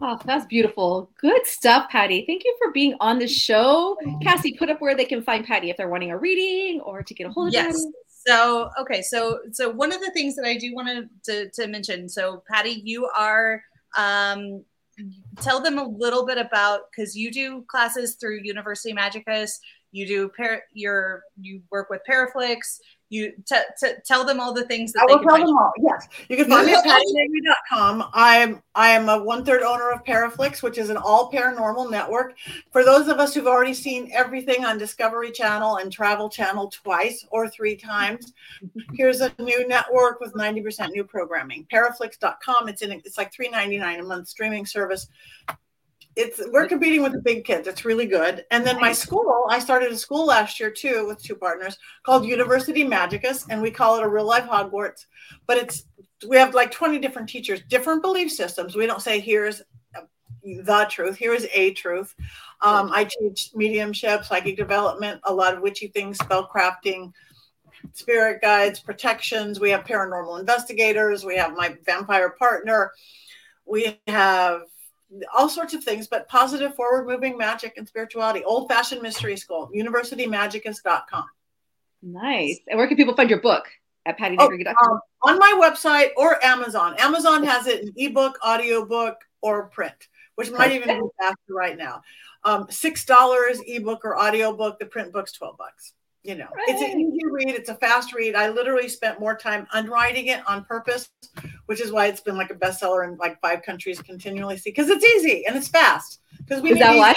[0.00, 1.10] Oh, that's beautiful.
[1.18, 2.24] Good stuff, Patty.
[2.26, 3.96] Thank you for being on the show.
[4.22, 7.14] Cassie, put up where they can find Patty if they're wanting a reading or to
[7.14, 7.74] get a hold of Yes.
[7.74, 7.92] Patty.
[8.26, 12.08] So okay, so so one of the things that I do want to to mention.
[12.08, 13.62] So Patty, you are
[13.96, 14.64] um,
[15.40, 19.52] tell them a little bit about because you do classes through University Magicus.
[19.92, 22.80] You do par- your you work with Paraflix.
[23.08, 25.56] You t- t- tell them all the things that I they will can tell them
[25.56, 25.72] all.
[25.78, 28.10] Yes, you can find me at pattynegri.com.
[28.12, 31.90] I am I am a one third owner of Paraflix, which is an all paranormal
[31.90, 32.34] network.
[32.72, 37.24] For those of us who've already seen everything on Discovery Channel and Travel Channel twice
[37.30, 38.32] or three times,
[38.94, 41.66] here's a new network with 90% new programming.
[41.72, 42.68] Paraflix.com.
[42.68, 45.08] It's in it's like $3.99 a month streaming service.
[46.16, 47.68] It's we're competing with the big kids.
[47.68, 48.44] It's really good.
[48.50, 52.24] And then my school, I started a school last year too with two partners called
[52.24, 55.06] University Magicus, and we call it a real life Hogwarts.
[55.46, 55.84] But it's
[56.26, 58.74] we have like 20 different teachers, different belief systems.
[58.74, 59.62] We don't say here's
[60.42, 62.14] the truth, here is a truth.
[62.62, 67.12] Um, I teach mediumship, psychic development, a lot of witchy things, spell crafting,
[67.92, 69.60] spirit guides, protections.
[69.60, 71.24] We have paranormal investigators.
[71.24, 72.92] We have my vampire partner.
[73.66, 74.62] We have
[75.36, 78.44] all sorts of things, but positive, forward moving magic and spirituality.
[78.44, 81.24] Old fashioned mystery school, universitymagicus.com.
[82.02, 82.60] Nice.
[82.68, 83.66] And where can people find your book?
[84.06, 86.94] at Patty oh, um, on my website or Amazon.
[86.98, 92.00] Amazon has it in ebook, audiobook, or print, which might even be faster right now.
[92.44, 94.78] Um, Six dollars ebook or audiobook.
[94.78, 95.92] The print book's twelve bucks.
[96.22, 96.68] You know, right.
[96.68, 97.50] it's an easy read.
[97.50, 98.34] It's a fast read.
[98.34, 101.08] I literally spent more time unwriting it on purpose,
[101.66, 104.56] which is why it's been like a bestseller in like five countries continually.
[104.56, 106.20] See, because it's easy and it's fast.
[106.38, 107.14] Because we is that why?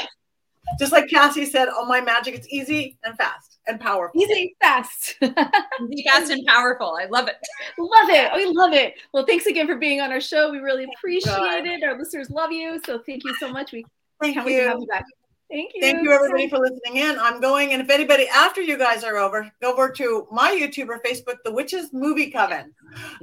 [0.77, 5.15] Just like Cassie said, "Oh my magic, it's easy and fast and powerful." Easy, fast,
[5.21, 6.97] easy, fast, and powerful.
[6.99, 7.37] I love it.
[7.79, 8.31] Love it.
[8.35, 8.93] We love it.
[9.13, 10.51] Well, thanks again for being on our show.
[10.51, 11.65] We really appreciate God.
[11.65, 11.83] it.
[11.83, 13.71] Our listeners love you, so thank you so much.
[13.71, 13.83] We
[14.21, 14.57] thank can't you.
[14.57, 15.05] wait to have you back.
[15.49, 15.81] Thank you.
[15.81, 17.17] Thank you, everybody, for listening in.
[17.17, 20.89] I'm going, and if anybody after you guys are over, go over to my YouTube
[20.89, 22.71] or Facebook, The Witches Movie Coven.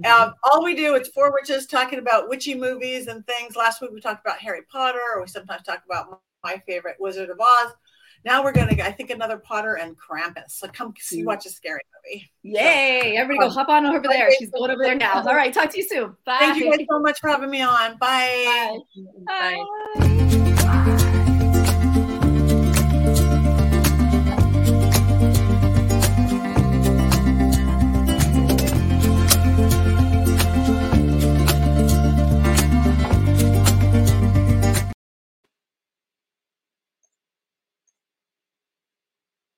[0.04, 3.54] Uh, all we do, it's four witches talking about witchy movies and things.
[3.54, 7.30] Last week we talked about Harry Potter, or we sometimes talk about my favorite Wizard
[7.30, 7.72] of Oz.
[8.24, 10.50] Now we're gonna, I think, another Potter and Krampus.
[10.50, 12.28] So come see, watch a scary movie.
[12.42, 13.14] Yay!
[13.14, 14.32] So, Everybody, go um, hop on over there.
[14.36, 15.22] She's going over there now.
[15.24, 16.16] All right, talk to you soon.
[16.24, 16.38] Bye.
[16.40, 17.96] Thank you guys so much for having me on.
[17.98, 18.78] Bye.
[19.26, 19.62] Bye.
[19.96, 20.36] Bye.
[20.64, 21.12] Bye.